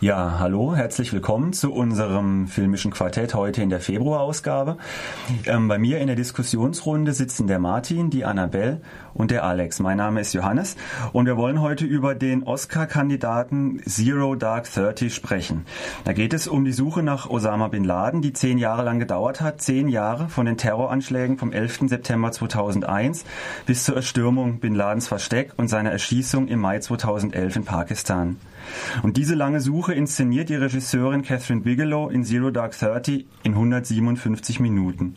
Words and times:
Ja, 0.00 0.38
hallo, 0.38 0.76
herzlich 0.76 1.12
willkommen 1.12 1.52
zu 1.52 1.72
unserem 1.72 2.46
filmischen 2.46 2.92
Quartett 2.92 3.34
heute 3.34 3.62
in 3.62 3.68
der 3.68 3.80
Februarausgabe. 3.80 4.76
Ähm, 5.44 5.66
bei 5.66 5.76
mir 5.76 5.98
in 5.98 6.06
der 6.06 6.14
Diskussionsrunde 6.14 7.12
sitzen 7.12 7.48
der 7.48 7.58
Martin, 7.58 8.08
die 8.08 8.24
Annabelle 8.24 8.80
und 9.12 9.32
der 9.32 9.42
Alex. 9.42 9.80
Mein 9.80 9.96
Name 9.96 10.20
ist 10.20 10.34
Johannes 10.34 10.76
und 11.12 11.26
wir 11.26 11.36
wollen 11.36 11.60
heute 11.60 11.84
über 11.84 12.14
den 12.14 12.44
Oscar-Kandidaten 12.44 13.82
Zero 13.86 14.36
Dark 14.36 14.72
Thirty 14.72 15.10
sprechen. 15.10 15.66
Da 16.04 16.12
geht 16.12 16.32
es 16.32 16.46
um 16.46 16.64
die 16.64 16.72
Suche 16.72 17.02
nach 17.02 17.28
Osama 17.28 17.66
Bin 17.66 17.82
Laden, 17.82 18.22
die 18.22 18.32
zehn 18.32 18.58
Jahre 18.58 18.84
lang 18.84 19.00
gedauert 19.00 19.40
hat. 19.40 19.60
Zehn 19.60 19.88
Jahre 19.88 20.28
von 20.28 20.46
den 20.46 20.58
Terroranschlägen 20.58 21.38
vom 21.38 21.50
11. 21.50 21.88
September 21.88 22.30
2001 22.30 23.24
bis 23.66 23.82
zur 23.82 23.96
Erstürmung 23.96 24.60
Bin 24.60 24.76
Ladens 24.76 25.08
Versteck 25.08 25.54
und 25.56 25.66
seiner 25.66 25.90
Erschießung 25.90 26.46
im 26.46 26.60
Mai 26.60 26.78
2011 26.78 27.56
in 27.56 27.64
Pakistan. 27.64 28.36
Und 29.02 29.16
diese 29.16 29.34
lange 29.34 29.60
Suche 29.60 29.94
inszeniert 29.94 30.48
die 30.48 30.54
Regisseurin 30.54 31.22
Catherine 31.22 31.62
Bigelow 31.62 32.08
in 32.08 32.24
Zero 32.24 32.50
Dark 32.50 32.78
Thirty 32.78 33.26
in 33.42 33.52
157 33.52 34.60
Minuten. 34.60 35.14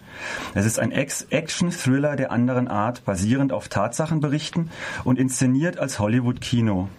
Es 0.54 0.66
ist 0.66 0.80
ein 0.80 0.92
Action-Thriller 0.92 2.16
der 2.16 2.32
anderen 2.32 2.68
Art, 2.68 3.06
basierend 3.06 3.54
auf 3.54 3.68
Tatsachenberichten 3.68 4.70
und 5.04 5.20
inszeniert 5.20 5.78
als 5.78 6.00
Hollywood-Kino. 6.00 6.90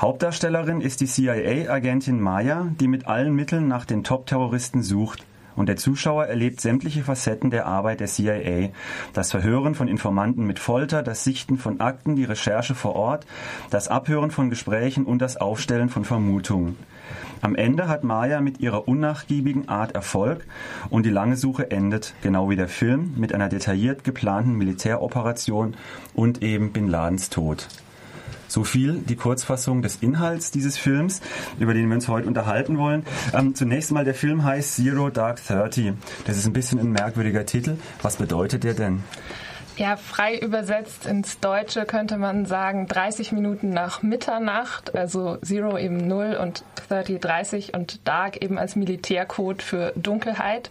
Hauptdarstellerin 0.00 0.80
ist 0.80 1.00
die 1.00 1.06
CIA-Agentin 1.06 2.20
Maya, 2.20 2.68
die 2.80 2.88
mit 2.88 3.06
allen 3.06 3.34
Mitteln 3.34 3.68
nach 3.68 3.84
den 3.84 4.04
Top-Terroristen 4.04 4.82
sucht 4.82 5.24
und 5.58 5.68
der 5.68 5.76
Zuschauer 5.76 6.26
erlebt 6.26 6.60
sämtliche 6.60 7.02
Facetten 7.02 7.50
der 7.50 7.66
Arbeit 7.66 7.98
der 7.98 8.06
CIA. 8.06 8.68
Das 9.12 9.32
Verhören 9.32 9.74
von 9.74 9.88
Informanten 9.88 10.46
mit 10.46 10.60
Folter, 10.60 11.02
das 11.02 11.24
Sichten 11.24 11.58
von 11.58 11.80
Akten, 11.80 12.14
die 12.14 12.24
Recherche 12.24 12.76
vor 12.76 12.94
Ort, 12.94 13.26
das 13.68 13.88
Abhören 13.88 14.30
von 14.30 14.50
Gesprächen 14.50 15.04
und 15.04 15.20
das 15.20 15.36
Aufstellen 15.36 15.88
von 15.88 16.04
Vermutungen. 16.04 16.76
Am 17.40 17.56
Ende 17.56 17.88
hat 17.88 18.04
Maya 18.04 18.40
mit 18.40 18.60
ihrer 18.60 18.86
unnachgiebigen 18.86 19.68
Art 19.68 19.96
Erfolg 19.96 20.44
und 20.90 21.04
die 21.04 21.10
lange 21.10 21.36
Suche 21.36 21.72
endet, 21.72 22.14
genau 22.22 22.50
wie 22.50 22.56
der 22.56 22.68
Film, 22.68 23.14
mit 23.16 23.34
einer 23.34 23.48
detailliert 23.48 24.04
geplanten 24.04 24.52
Militäroperation 24.52 25.74
und 26.14 26.40
eben 26.42 26.72
Bin 26.72 26.86
Ladens 26.86 27.30
Tod. 27.30 27.66
So 28.48 28.64
viel 28.64 28.94
die 28.94 29.16
Kurzfassung 29.16 29.82
des 29.82 29.96
Inhalts 29.96 30.50
dieses 30.50 30.76
Films, 30.76 31.20
über 31.58 31.74
den 31.74 31.88
wir 31.88 31.94
uns 31.94 32.08
heute 32.08 32.26
unterhalten 32.26 32.78
wollen. 32.78 33.04
Ähm, 33.32 33.54
zunächst 33.54 33.92
mal, 33.92 34.04
der 34.04 34.14
Film 34.14 34.42
heißt 34.42 34.76
Zero 34.76 35.10
Dark 35.10 35.44
Thirty. 35.46 35.92
Das 36.24 36.36
ist 36.36 36.46
ein 36.46 36.52
bisschen 36.52 36.80
ein 36.80 36.90
merkwürdiger 36.90 37.46
Titel. 37.46 37.76
Was 38.02 38.16
bedeutet 38.16 38.64
der 38.64 38.74
denn? 38.74 39.04
Ja, 39.78 39.96
frei 39.96 40.36
übersetzt 40.36 41.06
ins 41.06 41.38
Deutsche 41.38 41.84
könnte 41.84 42.16
man 42.18 42.46
sagen 42.46 42.88
30 42.88 43.30
Minuten 43.30 43.70
nach 43.70 44.02
Mitternacht, 44.02 44.96
also 44.96 45.36
Zero 45.36 45.78
eben 45.78 46.08
0 46.08 46.36
und 46.42 46.64
30 46.88 47.20
30 47.20 47.74
und 47.74 48.00
Dark 48.06 48.42
eben 48.42 48.58
als 48.58 48.74
Militärcode 48.74 49.62
für 49.62 49.92
Dunkelheit. 49.94 50.70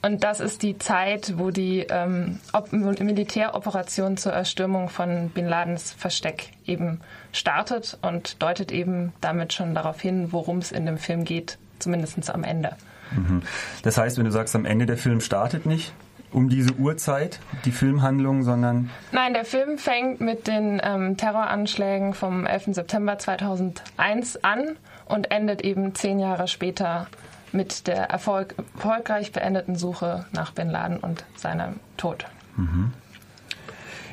Und 0.00 0.24
das 0.24 0.40
ist 0.40 0.62
die 0.62 0.78
Zeit, 0.78 1.34
wo 1.36 1.50
die 1.50 1.86
ähm, 1.90 2.40
Militäroperation 2.70 4.16
zur 4.16 4.32
Erstürmung 4.32 4.88
von 4.88 5.28
Bin 5.28 5.46
Ladens 5.46 5.92
Versteck 5.92 6.52
eben 6.64 7.02
startet 7.32 7.98
und 8.00 8.42
deutet 8.42 8.72
eben 8.72 9.12
damit 9.20 9.52
schon 9.52 9.74
darauf 9.74 10.00
hin, 10.00 10.32
worum 10.32 10.58
es 10.58 10.72
in 10.72 10.86
dem 10.86 10.96
Film 10.96 11.24
geht, 11.24 11.58
zumindest 11.80 12.30
am 12.30 12.44
Ende. 12.44 12.76
Mhm. 13.10 13.42
Das 13.82 13.98
heißt, 13.98 14.16
wenn 14.16 14.24
du 14.24 14.30
sagst, 14.30 14.56
am 14.56 14.64
Ende 14.64 14.86
der 14.86 14.96
Film 14.96 15.20
startet 15.20 15.66
nicht, 15.66 15.92
um 16.32 16.48
diese 16.48 16.74
Uhrzeit, 16.74 17.40
die 17.64 17.70
Filmhandlung, 17.70 18.42
sondern. 18.42 18.90
Nein, 19.12 19.34
der 19.34 19.44
Film 19.44 19.78
fängt 19.78 20.20
mit 20.20 20.46
den 20.46 20.80
ähm, 20.82 21.16
Terroranschlägen 21.16 22.14
vom 22.14 22.46
11. 22.46 22.74
September 22.74 23.18
2001 23.18 24.44
an 24.44 24.76
und 25.06 25.30
endet 25.30 25.62
eben 25.62 25.94
zehn 25.94 26.18
Jahre 26.18 26.48
später 26.48 27.06
mit 27.52 27.86
der 27.86 28.10
Erfolg 28.10 28.54
erfolgreich 28.74 29.32
beendeten 29.32 29.76
Suche 29.76 30.26
nach 30.32 30.52
Bin 30.52 30.70
Laden 30.70 30.98
und 30.98 31.24
seinem 31.36 31.80
Tod. 31.96 32.26
Mhm. 32.56 32.92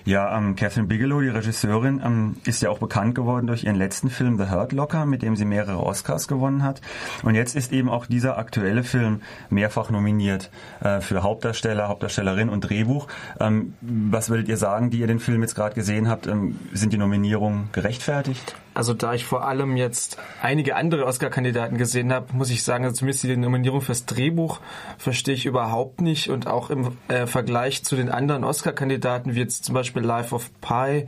Ja, 0.05 0.37
ähm, 0.37 0.55
Catherine 0.55 0.87
Bigelow, 0.87 1.21
die 1.21 1.29
Regisseurin, 1.29 1.99
ähm, 2.05 2.35
ist 2.45 2.61
ja 2.61 2.69
auch 2.69 2.77
bekannt 2.77 3.15
geworden 3.15 3.47
durch 3.47 3.63
ihren 3.63 3.75
letzten 3.75 4.11
Film 4.11 4.37
The 4.37 4.51
Hurt 4.51 4.71
Locker, 4.71 5.07
mit 5.07 5.23
dem 5.23 5.35
sie 5.35 5.45
mehrere 5.45 5.83
Oscars 5.83 6.27
gewonnen 6.27 6.61
hat. 6.61 6.79
Und 7.23 7.33
jetzt 7.33 7.55
ist 7.55 7.71
eben 7.73 7.89
auch 7.89 8.05
dieser 8.05 8.37
aktuelle 8.37 8.83
Film 8.83 9.21
mehrfach 9.49 9.89
nominiert 9.89 10.51
äh, 10.81 11.01
für 11.01 11.23
Hauptdarsteller, 11.23 11.87
Hauptdarstellerin 11.87 12.49
und 12.49 12.61
Drehbuch. 12.61 13.07
Ähm, 13.39 13.73
was 13.81 14.29
würdet 14.29 14.47
ihr 14.47 14.57
sagen, 14.57 14.91
die 14.91 14.99
ihr 14.99 15.07
den 15.07 15.19
Film 15.19 15.41
jetzt 15.41 15.55
gerade 15.55 15.73
gesehen 15.73 16.07
habt? 16.07 16.27
Ähm, 16.27 16.59
sind 16.71 16.93
die 16.93 16.97
Nominierungen 16.97 17.69
gerechtfertigt? 17.71 18.55
Also 18.75 18.93
da 18.93 19.13
ich 19.13 19.25
vor 19.25 19.47
allem 19.47 19.77
jetzt 19.77 20.17
einige 20.41 20.75
andere 20.75 21.05
Oscar-Kandidaten 21.05 21.77
gesehen 21.77 22.11
habe, 22.11 22.33
muss 22.33 22.49
ich 22.49 22.61
sagen, 22.61 22.83
also 22.83 22.97
zumindest 22.97 23.23
die 23.23 23.37
Nominierung 23.37 23.79
fürs 23.79 24.05
Drehbuch 24.05 24.59
verstehe 24.97 25.33
ich 25.33 25.45
überhaupt 25.45 26.01
nicht. 26.01 26.29
Und 26.29 26.45
auch 26.45 26.69
im 26.69 26.97
äh, 27.07 27.25
Vergleich 27.25 27.85
zu 27.85 27.95
den 27.95 28.09
anderen 28.09 28.43
Oscar-Kandidaten, 28.43 29.33
wie 29.33 29.39
jetzt 29.39 29.63
zum 29.63 29.73
Beispiel 29.73 30.03
Life 30.03 30.35
of 30.35 30.51
Pi 30.59 31.07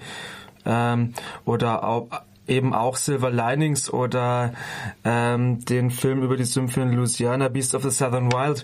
ähm, 0.65 1.13
oder 1.43 1.83
auch, 1.83 2.07
eben 2.47 2.73
auch 2.73 2.95
Silver 2.95 3.31
Linings 3.31 3.91
oder 3.91 4.53
ähm, 5.03 5.65
den 5.65 5.91
Film 5.91 6.23
über 6.23 6.37
die 6.37 6.45
Sümpfe 6.45 6.79
in 6.81 6.93
Louisiana, 6.93 7.49
Beast 7.49 7.75
of 7.75 7.83
the 7.83 7.89
Southern 7.89 8.31
Wild, 8.31 8.63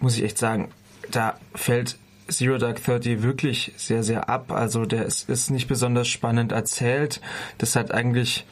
muss 0.00 0.16
ich 0.16 0.24
echt 0.24 0.38
sagen, 0.38 0.72
da 1.12 1.38
fällt 1.54 1.98
Zero 2.30 2.58
Dark 2.58 2.82
Thirty 2.82 3.22
wirklich 3.22 3.72
sehr, 3.76 4.02
sehr 4.02 4.28
ab. 4.28 4.52
Also 4.52 4.84
der 4.84 5.06
ist, 5.06 5.28
ist 5.28 5.50
nicht 5.50 5.68
besonders 5.68 6.08
spannend 6.08 6.52
erzählt. 6.52 7.20
Das 7.58 7.76
hat 7.76 7.92
eigentlich 7.92 8.46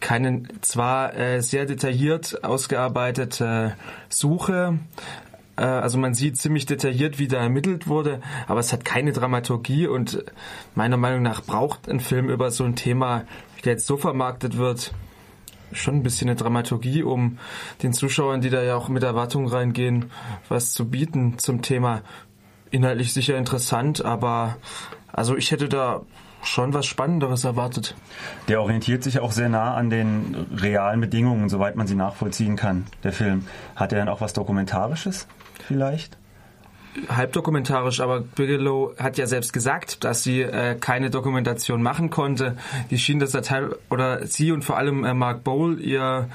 keine 0.00 0.44
zwar 0.62 1.14
äh, 1.14 1.42
sehr 1.42 1.66
detailliert 1.66 2.42
ausgearbeitete 2.42 3.76
Suche, 4.08 4.78
äh, 5.60 5.64
also 5.64 5.98
man 5.98 6.14
sieht 6.14 6.38
ziemlich 6.38 6.66
detailliert, 6.66 7.18
wie 7.18 7.28
da 7.28 7.38
ermittelt 7.38 7.86
wurde, 7.86 8.20
aber 8.48 8.60
es 8.60 8.72
hat 8.72 8.84
keine 8.84 9.12
Dramaturgie 9.12 9.86
und 9.86 10.24
meiner 10.74 10.96
Meinung 10.96 11.22
nach 11.22 11.42
braucht 11.42 11.88
ein 11.88 12.00
Film 12.00 12.30
über 12.30 12.50
so 12.50 12.64
ein 12.64 12.76
Thema, 12.76 13.24
der 13.64 13.74
jetzt 13.74 13.86
so 13.86 13.96
vermarktet 13.96 14.56
wird, 14.56 14.92
schon 15.72 15.96
ein 15.96 16.02
bisschen 16.02 16.28
eine 16.28 16.36
Dramaturgie, 16.36 17.02
um 17.04 17.38
den 17.82 17.92
Zuschauern, 17.92 18.40
die 18.40 18.50
da 18.50 18.62
ja 18.62 18.74
auch 18.74 18.88
mit 18.88 19.04
Erwartungen 19.04 19.46
reingehen, 19.46 20.10
was 20.48 20.72
zu 20.72 20.88
bieten 20.88 21.38
zum 21.38 21.62
Thema 21.62 22.02
inhaltlich 22.70 23.12
sicher 23.12 23.36
interessant, 23.36 24.04
aber 24.04 24.56
also 25.12 25.36
ich 25.36 25.50
hätte 25.50 25.68
da 25.68 26.02
schon 26.42 26.72
was 26.72 26.86
Spannenderes 26.86 27.44
erwartet. 27.44 27.94
Der 28.48 28.62
orientiert 28.62 29.02
sich 29.02 29.18
auch 29.20 29.32
sehr 29.32 29.48
nah 29.48 29.74
an 29.74 29.90
den 29.90 30.46
realen 30.56 31.00
Bedingungen, 31.00 31.48
soweit 31.48 31.76
man 31.76 31.86
sie 31.86 31.94
nachvollziehen 31.94 32.56
kann, 32.56 32.86
der 33.02 33.12
Film. 33.12 33.46
Hat 33.76 33.92
er 33.92 33.98
dann 33.98 34.08
auch 34.08 34.20
was 34.20 34.32
Dokumentarisches 34.32 35.26
vielleicht? 35.66 36.16
halbdokumentarisch, 37.08 38.00
aber 38.00 38.20
Bigelow 38.20 38.94
hat 38.98 39.16
ja 39.16 39.26
selbst 39.26 39.52
gesagt, 39.52 40.04
dass 40.04 40.22
sie 40.22 40.42
äh, 40.42 40.74
keine 40.74 41.10
Dokumentation 41.10 41.82
machen 41.82 42.10
konnte. 42.10 42.56
Die 42.90 42.98
schien 42.98 43.18
das 43.18 43.32
Teil 43.32 43.76
oder 43.90 44.26
sie 44.26 44.52
und 44.52 44.64
vor 44.64 44.76
allem 44.76 45.04
äh, 45.04 45.14
Mark 45.14 45.44
Bowl, 45.44 45.80
ihr 45.80 46.28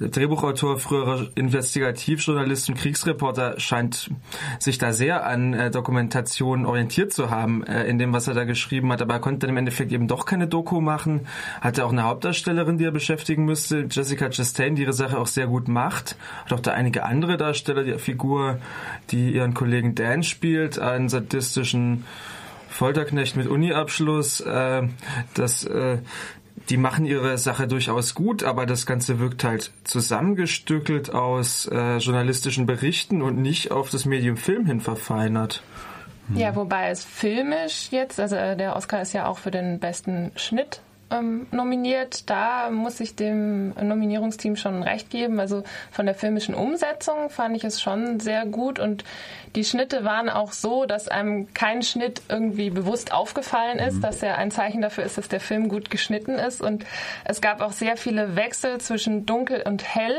Drehbuchautor, 0.00 0.78
früherer 0.78 1.26
Investigativjournalist 1.34 2.68
und 2.68 2.74
Kriegsreporter, 2.76 3.60
scheint 3.60 4.10
sich 4.58 4.78
da 4.78 4.92
sehr 4.92 5.26
an 5.26 5.54
äh, 5.54 5.70
Dokumentationen 5.70 6.66
orientiert 6.66 7.12
zu 7.12 7.30
haben, 7.30 7.64
äh, 7.64 7.84
in 7.84 7.98
dem, 7.98 8.12
was 8.12 8.26
er 8.26 8.34
da 8.34 8.44
geschrieben 8.44 8.92
hat. 8.92 9.02
Aber 9.02 9.14
er 9.14 9.20
konnte 9.20 9.40
dann 9.40 9.50
im 9.50 9.56
Endeffekt 9.56 9.92
eben 9.92 10.08
doch 10.08 10.26
keine 10.26 10.48
Doku 10.48 10.80
machen. 10.80 11.26
Hatte 11.60 11.84
auch 11.84 11.92
eine 11.92 12.04
Hauptdarstellerin, 12.04 12.78
die 12.78 12.84
er 12.84 12.90
beschäftigen 12.90 13.44
müsste, 13.44 13.86
Jessica 13.90 14.28
Chastain, 14.30 14.74
die 14.74 14.82
ihre 14.82 14.92
Sache 14.92 15.18
auch 15.18 15.28
sehr 15.28 15.46
gut 15.46 15.68
macht. 15.68 16.16
Hat 16.44 16.52
auch 16.52 16.60
da 16.60 16.72
einige 16.72 17.04
andere 17.04 17.36
Darsteller, 17.36 17.84
die 17.84 17.98
Figur, 17.98 18.58
die 19.10 19.32
ihren 19.32 19.54
Kollegen 19.54 19.94
Dan 19.94 20.22
spielt, 20.22 20.78
einen 20.78 21.08
sadistischen 21.08 22.04
Folterknecht 22.68 23.36
mit 23.36 23.46
Uni-Abschluss. 23.46 24.40
Äh, 24.40 24.88
das 25.34 25.64
äh, 25.64 25.98
die 26.70 26.76
machen 26.76 27.04
ihre 27.04 27.36
Sache 27.38 27.66
durchaus 27.68 28.14
gut, 28.14 28.42
aber 28.42 28.66
das 28.66 28.86
Ganze 28.86 29.18
wirkt 29.18 29.44
halt 29.44 29.70
zusammengestückelt 29.84 31.12
aus 31.12 31.66
äh, 31.66 31.98
journalistischen 31.98 32.66
Berichten 32.66 33.22
und 33.22 33.36
nicht 33.40 33.70
auf 33.70 33.90
das 33.90 34.04
Medium 34.04 34.36
Film 34.36 34.66
hin 34.66 34.80
verfeinert. 34.80 35.62
Ja, 36.34 36.56
wobei 36.56 36.88
es 36.88 37.04
filmisch 37.04 37.88
jetzt, 37.90 38.18
also 38.18 38.36
äh, 38.36 38.56
der 38.56 38.76
Oscar 38.76 39.02
ist 39.02 39.12
ja 39.12 39.26
auch 39.26 39.38
für 39.38 39.50
den 39.50 39.78
besten 39.78 40.32
Schnitt 40.36 40.80
ähm, 41.10 41.46
nominiert. 41.50 42.28
Da 42.30 42.70
muss 42.70 43.00
ich 43.00 43.14
dem 43.14 43.74
Nominierungsteam 43.74 44.56
schon 44.56 44.82
recht 44.82 45.10
geben. 45.10 45.40
Also 45.40 45.64
von 45.90 46.06
der 46.06 46.14
filmischen 46.14 46.54
Umsetzung 46.54 47.30
fand 47.30 47.56
ich 47.56 47.64
es 47.64 47.80
schon 47.80 48.20
sehr 48.20 48.46
gut 48.46 48.78
und 48.78 49.04
die 49.54 49.64
Schnitte 49.64 50.04
waren 50.04 50.28
auch 50.28 50.52
so, 50.52 50.84
dass 50.84 51.06
einem 51.06 51.52
kein 51.54 51.82
Schnitt 51.82 52.22
irgendwie 52.28 52.70
bewusst 52.70 53.12
aufgefallen 53.12 53.78
ist, 53.78 53.96
mhm. 53.96 54.00
dass 54.00 54.22
er 54.22 54.38
ein 54.38 54.50
Zeichen 54.50 54.82
dafür 54.82 55.04
ist, 55.04 55.16
dass 55.16 55.28
der 55.28 55.40
Film 55.40 55.68
gut 55.68 55.90
geschnitten 55.90 56.34
ist. 56.34 56.60
Und 56.60 56.84
es 57.24 57.40
gab 57.40 57.60
auch 57.60 57.72
sehr 57.72 57.96
viele 57.96 58.34
Wechsel 58.34 58.78
zwischen 58.78 59.26
dunkel 59.26 59.62
und 59.64 59.84
hell. 59.84 60.16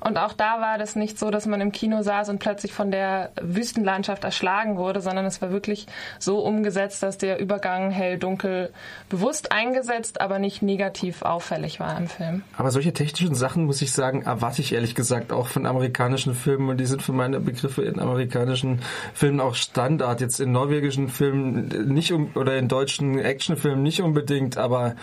Und 0.00 0.18
auch 0.18 0.34
da 0.34 0.60
war 0.60 0.76
das 0.76 0.94
nicht 0.94 1.18
so, 1.18 1.30
dass 1.30 1.46
man 1.46 1.62
im 1.62 1.72
Kino 1.72 2.02
saß 2.02 2.28
und 2.28 2.38
plötzlich 2.38 2.72
von 2.72 2.90
der 2.90 3.30
Wüstenlandschaft 3.40 4.24
erschlagen 4.24 4.76
wurde, 4.76 5.00
sondern 5.00 5.24
es 5.24 5.40
war 5.40 5.50
wirklich 5.50 5.86
so 6.18 6.40
umgesetzt, 6.40 7.02
dass 7.02 7.16
der 7.16 7.40
Übergang 7.40 7.90
hell-dunkel 7.90 8.72
bewusst 9.08 9.50
eingesetzt, 9.52 10.20
aber 10.20 10.34
aber 10.34 10.40
nicht 10.40 10.62
negativ 10.62 11.22
auffällig 11.22 11.78
war 11.78 11.96
im 11.96 12.08
Film. 12.08 12.42
Aber 12.56 12.72
solche 12.72 12.92
technischen 12.92 13.36
Sachen, 13.36 13.66
muss 13.66 13.80
ich 13.82 13.92
sagen, 13.92 14.22
erwarte 14.22 14.62
ich 14.62 14.72
ehrlich 14.72 14.96
gesagt 14.96 15.32
auch 15.32 15.46
von 15.46 15.64
amerikanischen 15.64 16.34
Filmen 16.34 16.68
und 16.70 16.78
die 16.78 16.86
sind 16.86 17.02
für 17.02 17.12
meine 17.12 17.38
Begriffe 17.38 17.82
in 17.82 18.00
amerikanischen 18.00 18.73
Filmen 19.12 19.40
auch 19.40 19.54
Standard. 19.54 20.20
Jetzt 20.20 20.40
in 20.40 20.52
norwegischen 20.52 21.08
Filmen 21.08 21.68
nicht 21.92 22.12
um, 22.12 22.30
oder 22.34 22.56
in 22.56 22.68
deutschen 22.68 23.18
Actionfilmen 23.18 23.82
nicht 23.82 24.02
unbedingt, 24.02 24.56
aber 24.56 24.96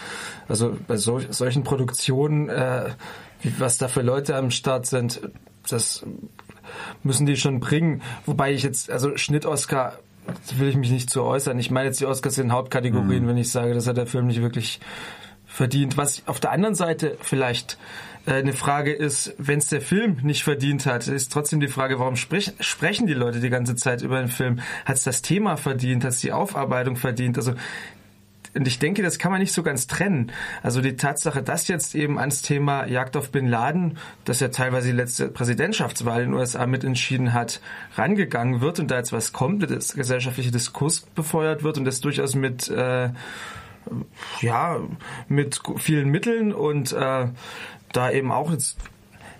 also 0.47 0.77
bei 0.87 0.97
so, 0.97 1.19
solchen 1.29 1.63
Produktionen, 1.63 2.49
äh, 2.49 2.89
wie, 3.41 3.53
was 3.59 3.77
da 3.77 3.87
für 3.87 4.01
Leute 4.01 4.35
am 4.35 4.51
Start 4.51 4.85
sind, 4.85 5.21
das 5.69 6.05
müssen 7.03 7.25
die 7.25 7.37
schon 7.37 7.59
bringen. 7.59 8.01
Wobei 8.25 8.53
ich 8.53 8.63
jetzt, 8.63 8.89
also 8.89 9.17
Schnitt-Oscar 9.17 9.97
will 10.55 10.69
ich 10.69 10.75
mich 10.75 10.91
nicht 10.91 11.09
zu 11.09 11.23
äußern. 11.23 11.57
Ich 11.59 11.71
meine 11.71 11.87
jetzt 11.87 11.99
die 11.99 12.05
Oscars 12.05 12.37
in 12.37 12.51
Hauptkategorien, 12.51 13.23
mhm. 13.23 13.27
wenn 13.27 13.37
ich 13.37 13.51
sage, 13.51 13.73
das 13.73 13.87
hat 13.87 13.97
der 13.97 14.05
Film 14.05 14.27
nicht 14.27 14.41
wirklich 14.41 14.79
verdient. 15.45 15.97
Was 15.97 16.23
auf 16.27 16.39
der 16.39 16.51
anderen 16.51 16.75
Seite 16.75 17.17
vielleicht 17.21 17.77
eine 18.25 18.53
Frage 18.53 18.93
ist, 18.93 19.33
wenn 19.37 19.59
es 19.59 19.67
der 19.67 19.81
Film 19.81 20.17
nicht 20.21 20.43
verdient 20.43 20.85
hat, 20.85 21.07
ist 21.07 21.31
trotzdem 21.31 21.59
die 21.59 21.67
Frage, 21.67 21.99
warum 21.99 22.15
sprech, 22.15 22.53
sprechen 22.59 23.07
die 23.07 23.13
Leute 23.13 23.39
die 23.39 23.49
ganze 23.49 23.75
Zeit 23.75 24.01
über 24.01 24.19
den 24.19 24.29
Film? 24.29 24.59
Hat 24.85 24.97
es 24.97 25.03
das 25.03 25.21
Thema 25.21 25.57
verdient? 25.57 26.03
Hat 26.03 26.11
es 26.11 26.21
die 26.21 26.31
Aufarbeitung 26.31 26.95
verdient? 26.95 27.37
Also 27.37 27.53
und 28.53 28.67
ich 28.67 28.79
denke, 28.79 29.01
das 29.01 29.17
kann 29.17 29.31
man 29.31 29.39
nicht 29.39 29.53
so 29.53 29.63
ganz 29.63 29.87
trennen. 29.87 30.31
Also 30.61 30.81
die 30.81 30.97
Tatsache, 30.97 31.41
dass 31.41 31.67
jetzt 31.67 31.95
eben 31.95 32.19
ans 32.19 32.41
Thema 32.41 32.85
Jagd 32.85 33.15
auf 33.15 33.31
Bin 33.31 33.47
Laden, 33.47 33.97
das 34.25 34.41
ja 34.41 34.49
teilweise 34.49 34.87
die 34.87 34.95
letzte 34.95 35.29
Präsidentschaftswahl 35.29 36.23
in 36.23 36.31
den 36.31 36.37
USA 36.37 36.65
mitentschieden 36.65 37.33
hat, 37.33 37.61
rangegangen 37.95 38.59
wird 38.59 38.79
und 38.79 38.91
da 38.91 38.97
jetzt 38.97 39.13
was 39.13 39.31
kommt, 39.31 39.69
das 39.69 39.93
gesellschaftliche 39.93 40.51
Diskurs 40.51 41.01
befeuert 41.01 41.63
wird 41.63 41.77
und 41.77 41.85
das 41.85 42.01
durchaus 42.01 42.35
mit 42.35 42.67
äh, 42.69 43.09
ja 44.41 44.79
mit 45.27 45.61
vielen 45.77 46.09
Mitteln 46.09 46.53
und 46.53 46.91
äh, 46.91 47.27
da 47.91 48.11
eben 48.11 48.31
auch 48.31 48.51
jetzt 48.51 48.77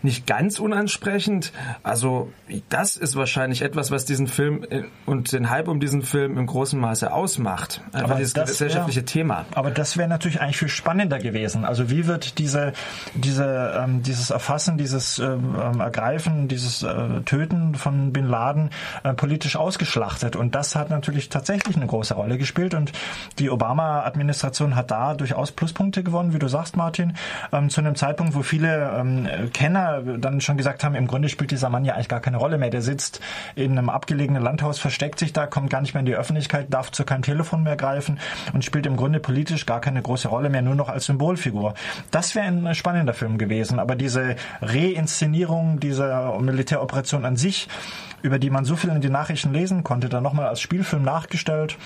nicht 0.03 0.27
ganz 0.27 0.59
unansprechend. 0.59 1.51
Also 1.83 2.31
das 2.69 2.97
ist 2.97 3.15
wahrscheinlich 3.15 3.61
etwas, 3.61 3.91
was 3.91 4.05
diesen 4.05 4.27
Film 4.27 4.65
äh, 4.69 4.83
und 5.05 5.31
den 5.31 5.49
Hype 5.49 5.67
um 5.67 5.79
diesen 5.79 6.01
Film 6.01 6.37
im 6.37 6.45
großen 6.45 6.79
Maße 6.79 7.11
ausmacht. 7.11 7.81
Einfach 7.91 8.11
aber 8.11 8.15
dieses 8.15 8.33
gesellschaftliche 8.33 9.01
wär, 9.01 9.05
Thema. 9.05 9.45
Aber 9.53 9.71
das 9.71 9.97
wäre 9.97 10.09
natürlich 10.09 10.41
eigentlich 10.41 10.57
viel 10.57 10.69
spannender 10.69 11.19
gewesen. 11.19 11.65
Also 11.65 11.89
wie 11.89 12.07
wird 12.07 12.39
diese, 12.39 12.73
diese, 13.13 13.73
ähm, 13.77 14.03
dieses 14.03 14.29
Erfassen, 14.29 14.77
dieses 14.77 15.19
ähm, 15.19 15.55
ähm 15.61 15.79
Ergreifen, 15.79 16.47
dieses 16.47 16.83
äh, 16.83 17.21
Töten 17.25 17.75
von 17.75 18.13
Bin 18.13 18.27
Laden 18.27 18.69
äh, 19.03 19.13
politisch 19.13 19.55
ausgeschlachtet? 19.55 20.35
Und 20.35 20.55
das 20.55 20.75
hat 20.75 20.89
natürlich 20.89 21.29
tatsächlich 21.29 21.75
eine 21.75 21.87
große 21.87 22.13
Rolle 22.13 22.37
gespielt. 22.37 22.73
Und 22.73 22.91
die 23.39 23.49
Obama-Administration 23.49 24.75
hat 24.75 24.91
da 24.91 25.13
durchaus 25.13 25.51
Pluspunkte 25.51 26.03
gewonnen, 26.03 26.33
wie 26.33 26.39
du 26.39 26.47
sagst, 26.47 26.77
Martin, 26.77 27.13
ähm, 27.51 27.69
zu 27.69 27.81
einem 27.81 27.95
Zeitpunkt, 27.95 28.35
wo 28.35 28.41
viele 28.41 28.91
ähm, 28.97 29.27
Dann 29.99 30.41
schon 30.41 30.57
gesagt 30.57 30.83
haben, 30.83 30.95
im 30.95 31.07
Grunde 31.07 31.29
spielt 31.29 31.51
dieser 31.51 31.69
Mann 31.69 31.85
ja 31.85 31.93
eigentlich 31.93 32.07
gar 32.07 32.21
keine 32.21 32.37
Rolle 32.37 32.57
mehr. 32.57 32.69
Der 32.69 32.81
sitzt 32.81 33.19
in 33.55 33.77
einem 33.77 33.89
abgelegenen 33.89 34.41
Landhaus, 34.41 34.79
versteckt 34.79 35.19
sich 35.19 35.33
da, 35.33 35.47
kommt 35.47 35.69
gar 35.69 35.81
nicht 35.81 35.93
mehr 35.93 35.99
in 35.99 36.05
die 36.05 36.15
Öffentlichkeit, 36.15 36.67
darf 36.69 36.91
zu 36.91 37.03
keinem 37.03 37.23
Telefon 37.23 37.63
mehr 37.63 37.75
greifen 37.75 38.19
und 38.53 38.63
spielt 38.63 38.85
im 38.85 38.95
Grunde 38.95 39.19
politisch 39.19 39.65
gar 39.65 39.81
keine 39.81 40.01
große 40.01 40.27
Rolle 40.27 40.49
mehr, 40.49 40.61
nur 40.61 40.75
noch 40.75 40.89
als 40.89 41.05
Symbolfigur. 41.05 41.73
Das 42.11 42.35
wäre 42.35 42.47
ein 42.47 42.75
spannender 42.75 43.13
Film 43.13 43.37
gewesen. 43.37 43.79
Aber 43.79 43.95
diese 43.95 44.35
Reinszenierung 44.61 45.79
dieser 45.79 46.39
Militäroperation 46.39 47.25
an 47.25 47.35
sich, 47.35 47.67
über 48.21 48.39
die 48.39 48.49
man 48.49 48.65
so 48.65 48.75
viel 48.75 48.89
in 48.91 49.01
den 49.01 49.11
Nachrichten 49.11 49.53
lesen 49.53 49.83
konnte, 49.83 50.09
dann 50.09 50.23
nochmal 50.23 50.47
als 50.47 50.61
Spielfilm 50.61 51.03
nachgestellt. 51.03 51.77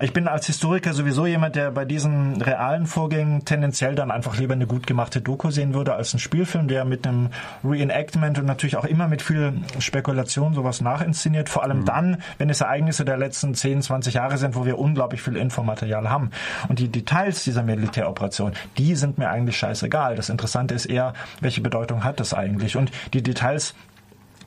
Ich 0.00 0.12
bin 0.12 0.28
als 0.28 0.46
Historiker 0.46 0.92
sowieso 0.92 1.26
jemand, 1.26 1.56
der 1.56 1.70
bei 1.70 1.84
diesen 1.84 2.40
realen 2.42 2.86
Vorgängen 2.86 3.44
tendenziell 3.44 3.94
dann 3.94 4.10
einfach 4.10 4.36
lieber 4.38 4.54
eine 4.54 4.66
gut 4.66 4.86
gemachte 4.86 5.20
Doku 5.20 5.50
sehen 5.50 5.74
würde 5.74 5.94
als 5.94 6.12
einen 6.12 6.20
Spielfilm, 6.20 6.68
der 6.68 6.84
mit 6.84 7.06
einem 7.06 7.30
Reenactment 7.64 8.38
und 8.38 8.46
natürlich 8.46 8.76
auch 8.76 8.84
immer 8.84 9.08
mit 9.08 9.22
viel 9.22 9.54
Spekulation 9.78 10.54
sowas 10.54 10.80
nachinszeniert. 10.80 11.48
Vor 11.48 11.62
allem 11.62 11.80
mhm. 11.80 11.84
dann, 11.84 12.22
wenn 12.38 12.50
es 12.50 12.60
Ereignisse 12.60 13.04
der 13.04 13.16
letzten 13.16 13.54
10, 13.54 13.82
20 13.82 14.14
Jahre 14.14 14.38
sind, 14.38 14.54
wo 14.54 14.64
wir 14.64 14.78
unglaublich 14.78 15.22
viel 15.22 15.36
Infomaterial 15.36 16.10
haben. 16.10 16.30
Und 16.68 16.78
die 16.78 16.88
Details 16.88 17.44
dieser 17.44 17.62
Militäroperation, 17.62 18.52
die 18.78 18.94
sind 18.96 19.18
mir 19.18 19.30
eigentlich 19.30 19.56
scheißegal. 19.56 20.16
Das 20.16 20.28
Interessante 20.28 20.74
ist 20.74 20.86
eher, 20.86 21.14
welche 21.40 21.60
Bedeutung 21.60 22.04
hat 22.04 22.20
das 22.20 22.34
eigentlich? 22.34 22.76
Und 22.76 22.90
die 23.12 23.22
Details 23.22 23.74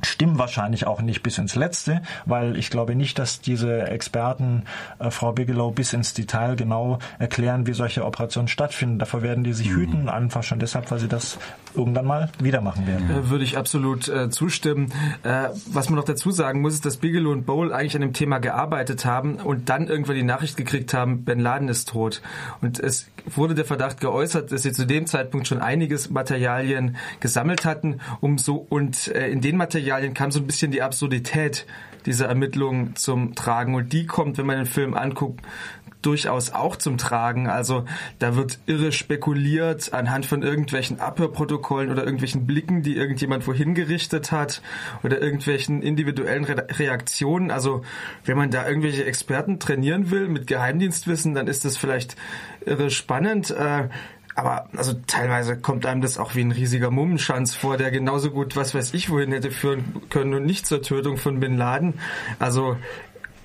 stimmen 0.02 0.38
wahrscheinlich 0.38 0.88
auch 0.88 1.02
nicht 1.02 1.24
bis 1.24 1.38
ins 1.38 1.56
Letzte, 1.56 2.02
weil 2.26 2.58
ich 2.58 2.70
glaube 2.70 2.96
nicht, 2.96 3.20
dass 3.20 3.42
diese 3.42 3.88
Experten, 3.88 4.64
äh, 5.00 5.12
Frau 5.12 5.34
Bigelow, 5.34 5.72
bis 5.72 5.94
ins 5.94 6.14
Detail 6.14 6.56
genau 6.56 7.00
erklären, 7.20 7.68
wie 7.68 7.74
solche 7.74 8.06
Operationen 8.06 8.48
stattfinden. 8.48 9.00
Davor 9.00 9.22
werden 9.22 9.44
die 9.44 9.54
sich 9.54 9.70
mhm. 9.70 9.76
hüten, 9.76 10.10
einfach 10.10 10.44
schon 10.44 10.60
deshalb, 10.60 10.90
weil 10.92 11.00
sie 11.00 11.08
das 11.08 11.38
irgendwann 11.76 12.06
mal 12.06 12.32
wieder 12.40 12.62
machen 12.62 12.88
werden. 12.88 13.10
Äh, 13.10 13.30
würde 13.30 13.44
ich 13.44 13.58
absolut 13.58 14.08
äh, 14.08 14.30
zustimmen. 14.30 14.92
Äh, 15.24 15.50
was 15.68 15.90
man 15.90 15.98
noch 15.98 16.06
dazu 16.06 16.32
sagen 16.32 16.62
muss, 16.62 16.74
ist, 16.74 16.86
dass 16.86 16.98
Bigelow 16.98 17.32
und 17.32 17.46
Bowl 17.46 17.74
eigentlich 17.74 17.96
an 17.96 18.02
dem 18.02 18.14
Thema 18.14 18.40
gearbeitet 18.40 19.06
haben 19.06 19.36
und 19.36 19.70
dann 19.70 19.88
irgendwann 19.88 20.16
die 20.16 20.24
Nachricht 20.24 20.58
gekriegt 20.58 20.94
haben, 20.94 21.24
Ben 21.26 21.40
Laden 21.40 21.68
ist 21.68 21.90
tot. 21.90 22.22
Und 22.62 22.80
es 22.80 23.08
wurde 23.26 23.54
der 23.54 23.66
Verdacht 23.66 24.00
geäußert, 24.00 24.52
dass 24.52 24.64
sie 24.64 24.72
zu 24.72 24.86
dem 24.86 25.06
Zeitpunkt 25.06 25.48
schon 25.48 25.60
einiges 25.60 26.10
Materialien 26.10 26.96
gesammelt 27.20 27.66
hatten, 27.66 28.00
um 28.22 28.38
so 28.38 28.56
und 28.70 29.10
äh, 29.10 29.30
in 29.30 29.42
den 29.42 29.58
Materialien 29.58 29.89
Materialien 29.90 30.14
kam 30.14 30.30
so 30.30 30.40
ein 30.40 30.46
bisschen 30.46 30.70
die 30.72 30.84
Absurdität 30.84 31.66
dieser 32.06 32.28
Ermittlungen 32.28 32.96
zum 32.96 33.34
Tragen. 33.34 33.74
Und 33.74 33.92
die 33.92 34.06
kommt, 34.06 34.38
wenn 34.38 34.46
man 34.46 34.58
den 34.58 34.66
Film 34.68 34.94
anguckt, 34.94 35.42
durchaus 36.04 36.52
auch 36.52 36.76
zum 36.76 37.00
Tragen. 37.00 37.48
Also 37.48 37.86
da 38.20 38.36
wird 38.36 38.60
irre 38.68 38.92
spekuliert 38.92 39.92
anhand 39.92 40.28
von 40.28 40.44
irgendwelchen 40.44 41.00
Abhörprotokollen 41.00 41.90
oder 41.90 42.04
irgendwelchen 42.04 42.46
Blicken, 42.46 42.84
die 42.84 42.96
irgendjemand 42.98 43.48
wohin 43.48 43.74
gerichtet 43.74 44.32
hat 44.32 44.62
oder 45.02 45.20
irgendwelchen 45.22 45.82
individuellen 45.82 46.44
Re 46.44 46.68
Reaktionen. 46.78 47.50
Also 47.50 47.82
wenn 48.26 48.38
man 48.38 48.52
da 48.52 48.68
irgendwelche 48.68 49.06
Experten 49.06 49.60
trainieren 49.60 50.12
will 50.12 50.28
mit 50.28 50.46
Geheimdienstwissen, 50.46 51.34
dann 51.34 51.48
ist 51.48 51.66
das 51.66 51.78
vielleicht 51.78 52.16
irre 52.64 52.92
spannend. 52.92 53.50
Äh, 53.50 53.90
aber 54.40 54.70
also 54.76 54.94
teilweise 55.06 55.58
kommt 55.58 55.86
einem 55.86 56.02
das 56.02 56.18
auch 56.18 56.34
wie 56.34 56.42
ein 56.42 56.52
riesiger 56.52 56.92
Mummenschanz 56.92 57.56
vor, 57.56 57.76
der 57.76 57.92
genauso 57.92 58.32
gut, 58.32 58.56
was 58.56 58.74
weiß 58.74 58.94
ich, 58.94 59.10
wohin 59.10 59.34
hätte 59.34 59.52
führen 59.52 60.02
können 60.10 60.34
und 60.34 60.46
nicht 60.46 60.66
zur 60.66 60.82
Tötung 60.82 61.18
von 61.18 61.40
Bin 61.42 61.58
Laden. 61.58 61.96
Also 62.40 62.78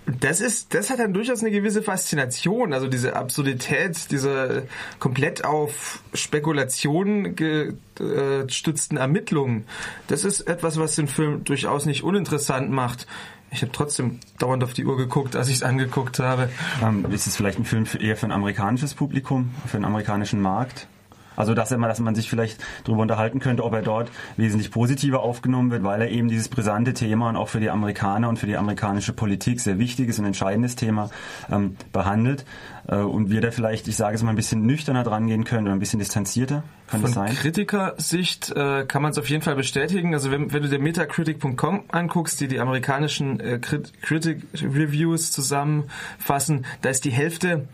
das 0.07 0.41
ist, 0.41 0.75
das 0.75 0.91
hat 0.91 0.99
dann 0.99 1.15
durchaus 1.15 1.41
eine 1.41 1.51
gewisse 1.51 1.83
Faszination, 1.83 2.75
also 2.75 2.89
diese 2.89 3.17
Absurdität, 3.17 4.11
diese 4.11 4.69
komplett 4.99 5.45
auf 5.45 6.03
Spekulationen 6.13 7.35
gestützten 7.35 8.97
Ermittlungen. 8.99 9.65
Das 10.09 10.25
ist 10.25 10.43
etwas, 10.43 10.79
was 10.79 10.95
den 10.95 11.09
Film 11.09 11.43
durchaus 11.45 11.87
nicht 11.87 12.05
uninteressant 12.05 12.71
macht. 12.71 13.07
Ich 13.55 13.63
habe 13.63 13.71
trotzdem 13.71 14.19
dauernd 14.39 14.65
auf 14.65 14.73
die 14.75 14.85
Uhr 14.85 14.97
geguckt, 14.97 15.37
als 15.37 15.49
ich 15.49 15.55
es 15.55 15.63
angeguckt 15.63 16.19
habe. 16.19 16.51
Ähm, 16.83 17.07
ist 17.13 17.29
es 17.29 17.37
vielleicht 17.37 17.59
ein 17.59 17.65
Film 17.65 17.87
für, 17.87 17.99
eher 17.99 18.17
für 18.17 18.27
ein 18.27 18.33
amerikanisches 18.33 18.95
Publikum, 18.95 19.55
für 19.67 19.77
den 19.77 19.85
amerikanischen 19.85 20.43
Markt? 20.43 20.89
Also 21.37 21.55
dass, 21.55 21.73
immer, 21.73 21.89
dass 21.89 22.01
man 22.01 22.15
sich 22.15 22.29
vielleicht 22.29 22.63
darüber 22.85 23.03
unterhalten 23.03 23.41
könnte, 23.41 23.65
ob 23.65 23.73
er 23.75 23.83
dort 23.83 24.11
wesentlich 24.37 24.71
positiver 24.71 25.23
aufgenommen 25.23 25.71
wird, 25.71 25.83
weil 25.83 26.01
er 26.03 26.11
eben 26.11 26.29
dieses 26.29 26.49
brisante 26.49 26.95
Thema 26.95 27.29
und 27.29 27.37
auch 27.37 27.49
für 27.49 27.61
die 27.61 27.71
Amerikaner 27.71 28.29
und 28.29 28.39
für 28.39 28.47
die 28.47 28.57
amerikanische 28.57 29.13
Politik 29.13 29.61
sehr 29.61 29.79
wichtiges 29.79 30.19
und 30.19 30.27
entscheidendes 30.27 30.77
Thema 30.77 31.11
ähm, 31.51 31.77
behandelt. 31.93 32.45
Äh, 32.89 32.97
und 32.97 33.31
wir 33.31 33.41
da 33.41 33.51
vielleicht, 33.51 33.89
ich 33.89 33.97
sage 33.97 34.15
es 34.17 34.23
mal, 34.23 34.31
ein 34.31 34.37
bisschen 34.37 34.67
nüchterner 34.67 35.05
dran 35.05 35.27
gehen 35.27 35.45
können 35.45 35.67
oder 35.67 35.75
ein 35.75 35.79
bisschen 35.79 35.99
distanzierter. 35.99 36.63
Kann 36.87 37.01
Von 37.01 37.09
das 37.09 37.15
sein? 37.15 37.35
Kritikersicht 37.35 38.51
äh, 38.51 38.85
kann 38.87 39.03
man 39.03 39.13
es 39.13 39.19
auf 39.19 39.29
jeden 39.29 39.43
Fall 39.43 39.57
bestätigen. 39.57 40.15
Also 40.15 40.31
wenn, 40.31 40.53
wenn 40.53 40.63
du 40.63 40.69
dir 40.69 40.79
Metacritic.com 40.79 41.85
anguckst, 41.91 42.41
die 42.41 42.49
die 42.49 42.61
amerikanischen 42.61 43.41
äh, 43.41 43.59
Critic 43.59 44.43
Reviews 44.55 45.33
zusammenfassen, 45.33 46.67
da 46.83 46.91
ist 46.91 47.05
die 47.05 47.11
Hälfte 47.11 47.67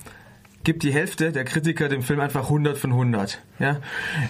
gibt 0.63 0.83
die 0.83 0.93
Hälfte 0.93 1.33
der 1.33 1.45
Kritiker 1.45 1.89
dem 1.89 2.03
Film 2.03 2.21
einfach 2.21 2.45
100 2.45 2.77
von 2.77 2.91
100. 2.91 3.41
Ja? 3.59 3.81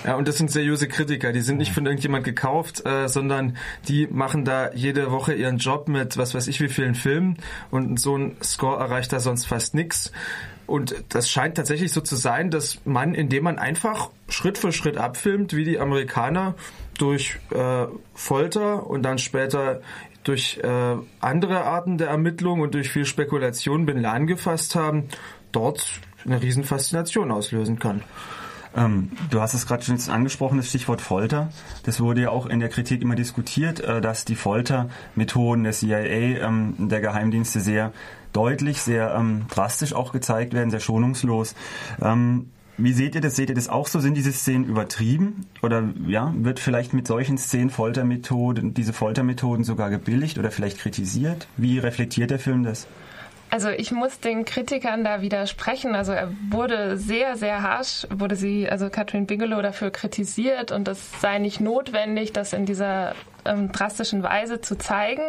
ja 0.04 0.14
und 0.14 0.28
das 0.28 0.38
sind 0.38 0.50
seriöse 0.50 0.88
Kritiker, 0.88 1.32
die 1.32 1.40
sind 1.40 1.58
nicht 1.58 1.72
von 1.72 1.86
irgendjemand 1.86 2.24
gekauft, 2.24 2.84
äh, 2.86 3.08
sondern 3.08 3.56
die 3.88 4.06
machen 4.06 4.44
da 4.44 4.72
jede 4.72 5.10
Woche 5.10 5.34
ihren 5.34 5.58
Job 5.58 5.88
mit 5.88 6.16
was 6.16 6.34
weiß 6.34 6.46
ich 6.46 6.60
wie 6.60 6.68
vielen 6.68 6.94
Filmen 6.94 7.38
und 7.70 7.98
so 7.98 8.16
ein 8.16 8.36
Score 8.42 8.78
erreicht 8.78 9.12
da 9.12 9.20
sonst 9.20 9.46
fast 9.46 9.74
nix. 9.74 10.12
Und 10.66 10.94
das 11.08 11.28
scheint 11.28 11.56
tatsächlich 11.56 11.90
so 11.90 12.00
zu 12.00 12.14
sein, 12.14 12.52
dass 12.52 12.78
man, 12.84 13.14
indem 13.14 13.42
man 13.42 13.58
einfach 13.58 14.10
Schritt 14.28 14.56
für 14.56 14.70
Schritt 14.70 14.98
abfilmt, 14.98 15.56
wie 15.56 15.64
die 15.64 15.80
Amerikaner 15.80 16.54
durch 16.96 17.40
äh, 17.50 17.86
Folter 18.14 18.86
und 18.86 19.02
dann 19.02 19.18
später 19.18 19.80
durch 20.22 20.60
äh, 20.62 20.96
andere 21.20 21.64
Arten 21.64 21.98
der 21.98 22.08
Ermittlung 22.08 22.60
und 22.60 22.74
durch 22.74 22.88
viel 22.90 23.04
Spekulation 23.04 23.84
Bin 23.84 24.00
Laden 24.00 24.28
gefasst 24.28 24.76
haben, 24.76 25.08
dort 25.50 26.00
eine 26.24 26.40
Riesenfaszination 26.40 27.30
auslösen 27.30 27.78
kann. 27.78 28.02
Ähm, 28.76 29.10
du 29.30 29.40
hast 29.40 29.54
es 29.54 29.66
gerade 29.66 29.82
schon 29.82 29.98
angesprochen, 30.08 30.58
das 30.58 30.68
Stichwort 30.68 31.00
Folter. 31.00 31.50
Das 31.84 32.00
wurde 32.00 32.22
ja 32.22 32.30
auch 32.30 32.46
in 32.46 32.60
der 32.60 32.68
Kritik 32.68 33.02
immer 33.02 33.16
diskutiert, 33.16 33.80
äh, 33.80 34.00
dass 34.00 34.24
die 34.24 34.36
Foltermethoden 34.36 35.64
der 35.64 35.72
CIA, 35.72 36.46
ähm, 36.46 36.74
der 36.78 37.00
Geheimdienste 37.00 37.60
sehr 37.60 37.92
deutlich, 38.32 38.80
sehr 38.80 39.14
ähm, 39.14 39.46
drastisch 39.48 39.92
auch 39.92 40.12
gezeigt 40.12 40.52
werden, 40.52 40.70
sehr 40.70 40.80
schonungslos. 40.80 41.54
Ähm, 42.00 42.50
Wie 42.76 42.92
seht 42.92 43.16
ihr 43.16 43.20
das? 43.20 43.34
Seht 43.34 43.48
ihr 43.48 43.56
das 43.56 43.68
auch 43.68 43.88
so? 43.88 43.98
Sind 43.98 44.14
diese 44.14 44.32
Szenen 44.32 44.64
übertrieben? 44.64 45.46
Oder 45.62 45.82
ja, 46.06 46.32
wird 46.36 46.60
vielleicht 46.60 46.94
mit 46.94 47.08
solchen 47.08 47.38
Szenen 47.38 47.70
Foltermethoden, 47.70 48.72
diese 48.72 48.92
Foltermethoden 48.92 49.64
sogar 49.64 49.90
gebilligt 49.90 50.38
oder 50.38 50.52
vielleicht 50.52 50.78
kritisiert? 50.78 51.48
Wie 51.56 51.78
reflektiert 51.78 52.30
der 52.30 52.38
Film 52.38 52.62
das? 52.62 52.86
Also 53.50 53.68
ich 53.68 53.90
muss 53.90 54.20
den 54.20 54.44
Kritikern 54.44 55.02
da 55.02 55.22
widersprechen. 55.22 55.96
Also 55.96 56.12
er 56.12 56.30
wurde 56.50 56.96
sehr, 56.96 57.36
sehr 57.36 57.62
harsch, 57.62 58.06
wurde 58.10 58.36
sie, 58.36 58.68
also 58.68 58.88
Catherine 58.90 59.26
Bigelow 59.26 59.60
dafür 59.60 59.90
kritisiert 59.90 60.70
und 60.70 60.86
das 60.86 61.20
sei 61.20 61.38
nicht 61.38 61.60
notwendig, 61.60 62.32
das 62.32 62.52
in 62.52 62.64
dieser 62.64 63.14
ähm, 63.44 63.72
drastischen 63.72 64.22
Weise 64.22 64.60
zu 64.60 64.78
zeigen. 64.78 65.22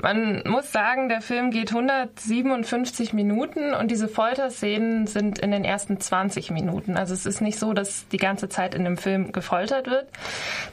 Man 0.00 0.42
muss 0.46 0.72
sagen, 0.72 1.10
der 1.10 1.20
Film 1.20 1.50
geht 1.50 1.70
157 1.70 3.12
Minuten 3.12 3.74
und 3.74 3.90
diese 3.90 4.08
Folterszenen 4.08 5.06
sind 5.06 5.38
in 5.38 5.50
den 5.50 5.64
ersten 5.64 6.00
20 6.00 6.50
Minuten. 6.50 6.96
Also 6.96 7.12
es 7.12 7.26
ist 7.26 7.42
nicht 7.42 7.58
so, 7.58 7.74
dass 7.74 8.08
die 8.08 8.16
ganze 8.16 8.48
Zeit 8.48 8.74
in 8.74 8.84
dem 8.84 8.96
Film 8.96 9.32
gefoltert 9.32 9.86
wird. 9.86 10.06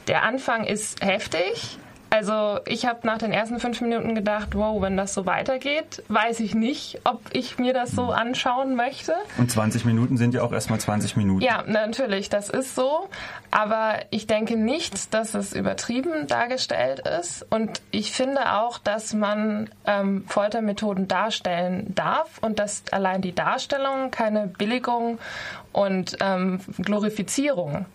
Der 0.06 0.22
Anfang 0.22 0.64
ist 0.64 1.04
heftig 1.04 1.78
also 2.10 2.60
ich 2.66 2.86
habe 2.86 3.06
nach 3.06 3.18
den 3.18 3.32
ersten 3.32 3.60
fünf 3.60 3.80
Minuten 3.80 4.14
gedacht, 4.14 4.54
wow, 4.54 4.80
wenn 4.80 4.96
das 4.96 5.14
so 5.14 5.26
weitergeht, 5.26 6.02
weiß 6.08 6.40
ich 6.40 6.54
nicht, 6.54 7.00
ob 7.04 7.20
ich 7.32 7.58
mir 7.58 7.74
das 7.74 7.90
so 7.90 8.10
anschauen 8.10 8.76
möchte. 8.76 9.14
Und 9.36 9.50
20 9.50 9.84
Minuten 9.84 10.16
sind 10.16 10.34
ja 10.34 10.42
auch 10.42 10.52
erstmal 10.52 10.80
20 10.80 11.16
Minuten. 11.16 11.42
Ja, 11.42 11.64
natürlich, 11.66 12.30
das 12.30 12.48
ist 12.48 12.74
so. 12.74 13.08
Aber 13.50 13.96
ich 14.10 14.26
denke 14.26 14.56
nicht, 14.56 15.12
dass 15.12 15.34
es 15.34 15.52
übertrieben 15.52 16.26
dargestellt 16.26 17.00
ist. 17.00 17.46
Und 17.50 17.82
ich 17.90 18.12
finde 18.12 18.54
auch, 18.54 18.78
dass 18.78 19.12
man 19.12 19.68
ähm, 19.86 20.24
Foltermethoden 20.26 21.08
darstellen 21.08 21.94
darf 21.94 22.38
und 22.40 22.58
dass 22.58 22.84
allein 22.90 23.20
die 23.20 23.34
Darstellung 23.34 24.10
keine 24.10 24.46
Billigung 24.46 25.18
und 25.72 26.16
ähm, 26.20 26.60
Glorifizierung 26.78 27.86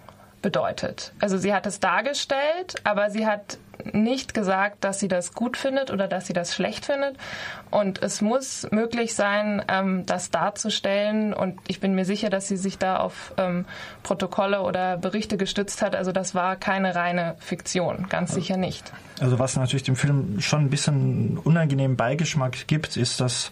bedeutet. 0.44 1.14
Also 1.20 1.38
sie 1.38 1.54
hat 1.54 1.66
es 1.66 1.80
dargestellt, 1.80 2.76
aber 2.84 3.10
sie 3.10 3.26
hat 3.26 3.58
nicht 3.92 4.34
gesagt, 4.34 4.84
dass 4.84 5.00
sie 5.00 5.08
das 5.08 5.34
gut 5.34 5.58
findet 5.58 5.92
oder 5.92 6.08
dass 6.08 6.28
sie 6.28 6.34
das 6.34 6.54
schlecht 6.56 6.86
findet. 6.86 7.18
Und 7.72 8.02
es 8.02 8.22
muss 8.22 8.68
möglich 8.72 9.16
sein, 9.16 9.64
ähm, 9.68 10.06
das 10.06 10.32
darzustellen. 10.32 11.34
Und 11.34 11.60
ich 11.68 11.80
bin 11.80 11.96
mir 11.96 12.06
sicher, 12.06 12.30
dass 12.30 12.48
sie 12.48 12.58
sich 12.58 12.78
da 12.78 12.98
auf 12.98 13.34
ähm, 13.38 13.66
Protokolle 14.04 14.62
oder 14.62 14.98
Berichte 14.98 15.38
gestützt 15.38 15.82
hat. 15.82 15.96
Also 15.96 16.12
das 16.12 16.36
war 16.36 16.56
keine 16.56 16.96
reine 16.96 17.36
Fiktion, 17.40 18.08
ganz 18.10 18.34
sicher 18.34 18.58
nicht. 18.58 18.92
Also 19.20 19.40
was 19.40 19.56
natürlich 19.56 19.84
dem 19.84 19.96
Film 19.96 20.40
schon 20.40 20.62
ein 20.62 20.70
bisschen 20.70 21.38
unangenehmen 21.38 21.98
Beigeschmack 21.98 22.68
gibt, 22.68 22.98
ist, 22.98 23.20
dass 23.20 23.52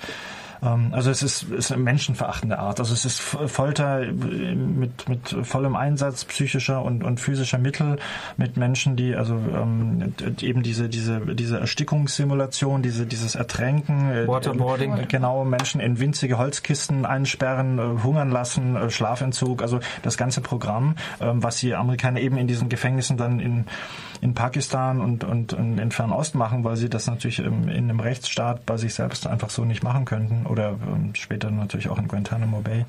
also 0.62 1.10
es 1.10 1.24
ist, 1.24 1.44
ist 1.44 1.72
eine 1.72 1.82
menschenverachtende 1.82 2.60
Art. 2.60 2.80
Also 2.80 2.94
es 2.94 3.04
ist 3.04 3.20
Folter 3.20 4.02
mit, 4.12 5.10
mit 5.10 5.36
vollem 5.42 5.76
Einsatz 5.76 6.24
psychischer 6.26 6.84
und, 6.84 7.04
und 7.04 7.20
physischer 7.20 7.58
Mittel 7.58 7.98
mit 8.38 8.58
Menschen, 8.58 8.96
die 8.96 9.16
also 9.16 9.34
ähm, 9.34 10.14
eben 10.40 10.62
diese, 10.62 10.88
diese, 10.88 11.20
diese 11.36 11.60
Erstickungssimulation, 11.60 12.84
diese, 12.84 13.08
dieses 13.08 13.34
Ertränken, 13.34 14.12
äh, 14.12 14.28
Waterboarding. 14.28 14.98
Äh, 14.98 15.06
genau, 15.08 15.44
Menschen 15.46 15.82
in 15.82 16.00
winzige 16.00 16.38
Holzkisten 16.38 17.08
einsperren, 17.08 17.80
äh, 17.80 18.04
hungern 18.04 18.30
lassen, 18.30 18.76
äh, 18.76 18.92
Schlafentzug, 18.92 19.64
also 19.64 19.80
das 20.04 20.16
ganze 20.16 20.42
Programm, 20.42 20.96
ähm, 21.20 21.42
was 21.42 21.58
die 21.58 21.74
Amerikaner 21.74 22.20
eben 22.20 22.38
in 22.38 22.46
diesen 22.46 22.70
Gefängnissen 22.70 23.18
dann 23.18 23.40
in, 23.40 23.66
in 24.22 24.36
Pakistan 24.36 25.02
und, 25.02 25.24
und, 25.24 25.54
und 25.54 25.80
in 25.80 25.90
Fernost 25.90 26.36
machen, 26.36 26.64
weil 26.64 26.76
sie 26.76 26.90
das 26.90 27.08
natürlich 27.08 27.40
in 27.40 27.68
einem 27.68 28.00
Rechtsstaat 28.00 28.68
bei 28.68 28.78
sich 28.78 28.94
selbst 28.94 29.26
einfach 29.26 29.50
so 29.50 29.66
nicht 29.66 29.84
machen 29.84 30.06
könnten 30.06 30.46
oder 30.52 30.76
ähm, 30.86 31.16
später 31.16 31.50
natürlich 31.50 31.90
auch 31.90 31.98
in 31.98 32.08
Guantanamo 32.08 32.62
Bay. 32.62 32.86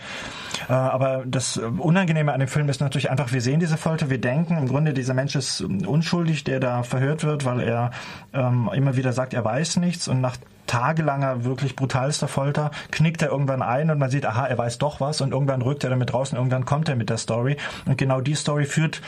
Äh, 0.69 0.73
aber 0.73 1.23
das 1.25 1.57
Unangenehme 1.57 2.33
an 2.33 2.41
dem 2.41 2.49
Film 2.49 2.69
ist 2.69 2.81
natürlich 2.81 3.11
einfach, 3.11 3.33
wir 3.33 3.41
sehen 3.41 3.61
diese 3.61 3.77
Folter, 3.77 4.11
wir 4.11 4.21
denken 4.21 4.59
im 4.59 4.69
Grunde, 4.69 4.93
dieser 4.93 5.15
Mensch 5.15 5.37
ist 5.37 5.61
unschuldig, 5.61 6.45
der 6.45 6.61
da 6.61 6.83
verhört 6.83 7.25
wird, 7.25 7.45
weil 7.45 7.61
er 7.61 7.93
ähm, 8.35 8.69
immer 8.75 8.97
wieder 8.97 9.13
sagt, 9.13 9.33
er 9.33 9.45
weiß 9.45 9.77
nichts 9.77 10.09
und 10.09 10.21
nach 10.21 10.37
tagelanger, 10.67 11.45
wirklich 11.45 11.77
brutalster 11.77 12.29
Folter, 12.29 12.71
knickt 12.91 13.21
er 13.23 13.29
irgendwann 13.29 13.63
ein 13.63 13.91
und 13.91 13.99
man 13.99 14.11
sieht, 14.11 14.25
aha, 14.25 14.47
er 14.47 14.57
weiß 14.57 14.79
doch 14.79 15.01
was 15.01 15.21
und 15.21 15.33
irgendwann 15.33 15.61
rückt 15.63 15.85
er 15.85 15.91
damit 15.91 16.15
raus 16.15 16.33
und 16.33 16.39
irgendwann 16.39 16.65
kommt 16.65 16.89
er 16.89 16.97
mit 16.97 17.11
der 17.11 17.19
Story. 17.19 17.57
Und 17.85 17.99
genau 17.99 18.21
die 18.21 18.35
Story 18.35 18.65
führt 18.65 19.03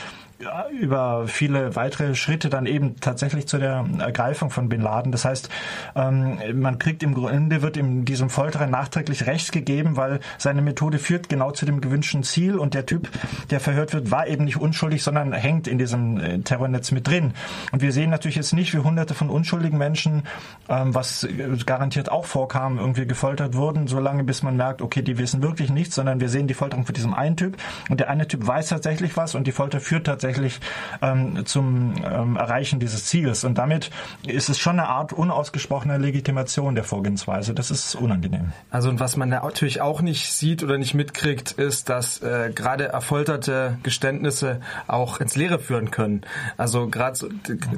über 0.81 1.27
viele 1.27 1.77
weitere 1.77 2.15
Schritte 2.15 2.51
dann 2.51 2.67
eben 2.67 3.01
tatsächlich 3.01 3.47
zu 3.47 3.59
der 3.59 3.85
Ergreifung 3.99 4.51
von 4.51 4.69
Bin 4.69 4.81
Laden. 4.81 5.13
Das 5.13 5.25
heißt, 5.25 5.49
ähm, 5.95 6.39
man 6.55 6.79
kriegt 6.79 7.03
im 7.03 7.15
Grunde, 7.15 7.63
wird 7.63 7.77
in 7.77 8.05
diesem 8.05 8.31
Folterer 8.31 8.67
nachträglich 8.67 9.27
Recht 9.27 9.53
gegeben, 9.53 9.97
weil 9.97 10.21
seine 10.39 10.63
Methode 10.63 10.99
führt 10.99 11.29
genau 11.29 11.51
zu 11.51 11.67
dem 11.67 11.81
gewünschten 11.81 12.23
Ziel 12.23 12.57
und 12.57 12.75
der 12.75 12.87
Typ, 12.87 13.09
der 13.51 13.61
verhört 13.61 13.93
wird, 13.93 14.11
war 14.11 14.27
eben 14.27 14.45
nicht 14.45 14.57
unschuldig, 14.57 15.03
sondern 15.03 15.33
hängt 15.33 15.67
in 15.67 15.79
diesem 15.79 16.19
äh, 16.19 16.39
Terrornetz 16.41 16.91
mit 16.91 17.07
drin. 17.07 17.33
Und 17.73 17.83
wir 17.83 17.93
sehen 17.93 18.11
natürlich 18.11 18.37
jetzt 18.37 18.53
nicht, 18.53 18.75
wie 18.75 18.79
hunderte 18.79 19.15
von 19.15 19.31
unschuldigen 19.31 19.79
Menschen, 19.79 20.25
ähm, 20.69 20.95
was 20.95 21.27
garantiert 21.67 22.11
auch 22.11 22.27
vorkam, 22.27 22.79
irgendwie 22.79 23.07
gefoltert 23.07 23.55
wurden, 23.55 23.87
solange 23.87 24.25
bis 24.25 24.43
man 24.43 24.57
merkt, 24.57 24.83
okay, 24.83 25.03
die 25.03 25.19
wissen 25.19 25.43
wirklich 25.43 25.71
nichts, 25.71 25.95
sondern 25.95 26.21
wir 26.21 26.29
sehen 26.29 26.47
die 26.47 26.55
Folterung 26.55 26.85
von 26.85 26.95
diesem 26.95 27.15
einen 27.15 27.37
Typ 27.37 27.57
und 27.89 28.01
der 28.01 28.11
eine 28.11 28.29
Typ 28.29 28.47
weiß 28.47 28.69
tatsächlich 28.69 29.17
was 29.17 29.35
und 29.35 29.47
die 29.47 29.53
Folter 29.53 29.81
führt 29.81 30.07
tatsächlich 30.07 30.34
tatsächlich 30.35 30.61
ähm, 31.03 31.47
zum 31.47 31.95
ähm, 32.05 32.37
Erreichen 32.37 32.81
dieses 32.81 33.07
Ziels. 33.07 33.45
Und 33.45 33.59
damit 33.59 33.91
ist 34.27 34.49
es 34.49 34.59
schon 34.59 34.79
eine 34.79 34.89
Art 34.89 35.13
unausgesprochener 35.13 35.99
Legitimation 35.99 36.75
der 36.75 36.85
Vorgehensweise. 36.85 37.55
Das 37.55 37.71
ist 37.71 37.95
unangenehm. 37.95 38.53
Also 38.71 38.89
und 38.89 39.01
was 39.01 39.17
man 39.17 39.29
natürlich 39.29 39.81
auch 39.81 40.01
nicht 40.01 40.33
sieht 40.33 40.63
oder 40.63 40.79
nicht 40.79 40.95
mitkriegt, 40.95 41.53
ist, 41.53 41.89
dass 41.89 42.23
äh, 42.23 42.51
gerade 42.55 42.89
erfolterte 42.89 43.79
Geständnisse 43.83 44.61
auch 44.87 45.21
ins 45.21 45.37
Leere 45.37 45.59
führen 45.59 45.91
können. 45.91 46.23
Also 46.57 46.89
gerade 46.89 47.17
so, 47.17 47.29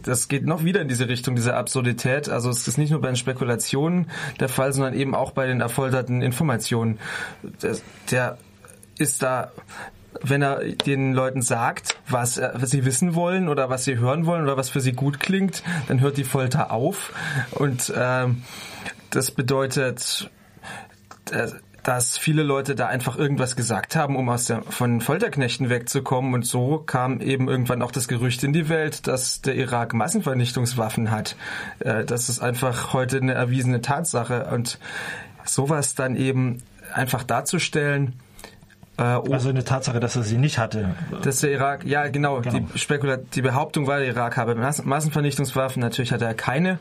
das 0.03 0.29
geht 0.29 0.47
noch 0.47 0.65
wieder 0.65 0.81
in 0.81 0.89
diese 0.89 1.09
Richtung, 1.09 1.37
diese 1.37 1.55
Absurdität. 1.55 2.29
Also 2.29 2.51
es 2.51 2.67
ist 2.67 2.79
nicht 2.79 2.91
nur 2.91 3.01
bei 3.01 3.09
den 3.09 3.17
Spekulationen 3.17 4.11
der 4.41 4.49
Fall, 4.49 4.73
sondern 4.73 4.95
eben 4.95 5.15
auch 5.15 5.33
bei 5.33 5.47
den 5.47 5.61
erfolterten 5.61 6.23
Informationen. 6.23 6.99
Der, 7.63 7.77
der 8.11 8.39
ist 8.99 9.23
da 9.23 9.51
wenn 10.23 10.43
er 10.43 10.65
den 10.65 11.13
Leuten 11.13 11.43
sagt, 11.43 11.97
was, 12.09 12.41
was 12.55 12.71
sie 12.71 12.85
wissen 12.85 13.15
wollen 13.15 13.49
oder 13.49 13.71
was 13.71 13.85
sie 13.85 13.99
hören 13.99 14.27
wollen 14.27 14.43
oder 14.43 14.57
was 14.57 14.69
für 14.69 14.81
sie 14.81 14.93
gut 14.93 15.21
klingt, 15.21 15.63
dann 15.89 16.01
hört 16.01 16.17
die 16.17 16.25
Folter 16.25 16.71
auf. 16.71 17.13
Und 17.53 17.93
ähm, 17.97 18.43
das 19.11 19.31
bedeutet, 19.31 20.31
dass 21.83 22.19
viele 22.19 22.43
Leute 22.43 22.75
da 22.75 22.89
einfach 22.89 23.17
irgendwas 23.17 23.55
gesagt 23.55 23.95
haben, 23.95 24.17
um 24.17 24.29
aus 24.29 24.47
der, 24.47 24.63
von 24.63 25.01
Folterknechten 25.01 25.71
wegzukommen. 25.71 26.35
Und 26.35 26.45
so 26.45 26.79
kam 26.79 27.21
eben 27.21 27.49
irgendwann 27.49 27.81
auch 27.81 27.93
das 27.93 28.09
Gerücht 28.09 28.43
in 28.43 28.53
die 28.53 28.69
Welt, 28.69 29.07
dass 29.07 29.41
der 29.41 29.55
Irak 29.55 29.95
Massenvernichtungswaffen 29.95 31.13
hat. 31.13 31.37
Äh, 31.79 32.05
das 32.05 32.29
ist 32.29 32.41
einfach 32.41 32.93
heute 32.93 33.19
eine 33.19 33.35
erwiesene 33.35 33.83
Tatsache. 33.83 34.47
Und 34.53 34.81
sowas 35.45 35.95
dann 35.95 36.17
eben 36.17 36.63
einfach 36.93 37.23
darzustellen, 37.23 38.09
äh, 38.09 38.26
also 39.03 39.51
eine 39.51 39.65
Tatsache, 39.65 40.01
dass 40.01 40.17
er 40.17 40.23
sie 40.23 40.39
nicht 40.39 40.59
hatte. 40.59 40.95
Dass 41.23 41.41
der 41.41 41.53
Irak, 41.53 41.85
ja 41.85 42.09
genau, 42.09 42.41
genau. 42.41 42.61
Die, 42.61 42.79
Spekulat 42.79 43.35
die 43.35 43.43
Behauptung 43.43 43.87
war, 43.87 43.99
der 43.99 44.09
Irak 44.09 44.37
habe 44.37 44.55
Massenvernichtungswaffen, 44.55 45.81
natürlich 45.81 46.13
hat 46.13 46.23
er 46.23 46.35
keine, 46.35 46.79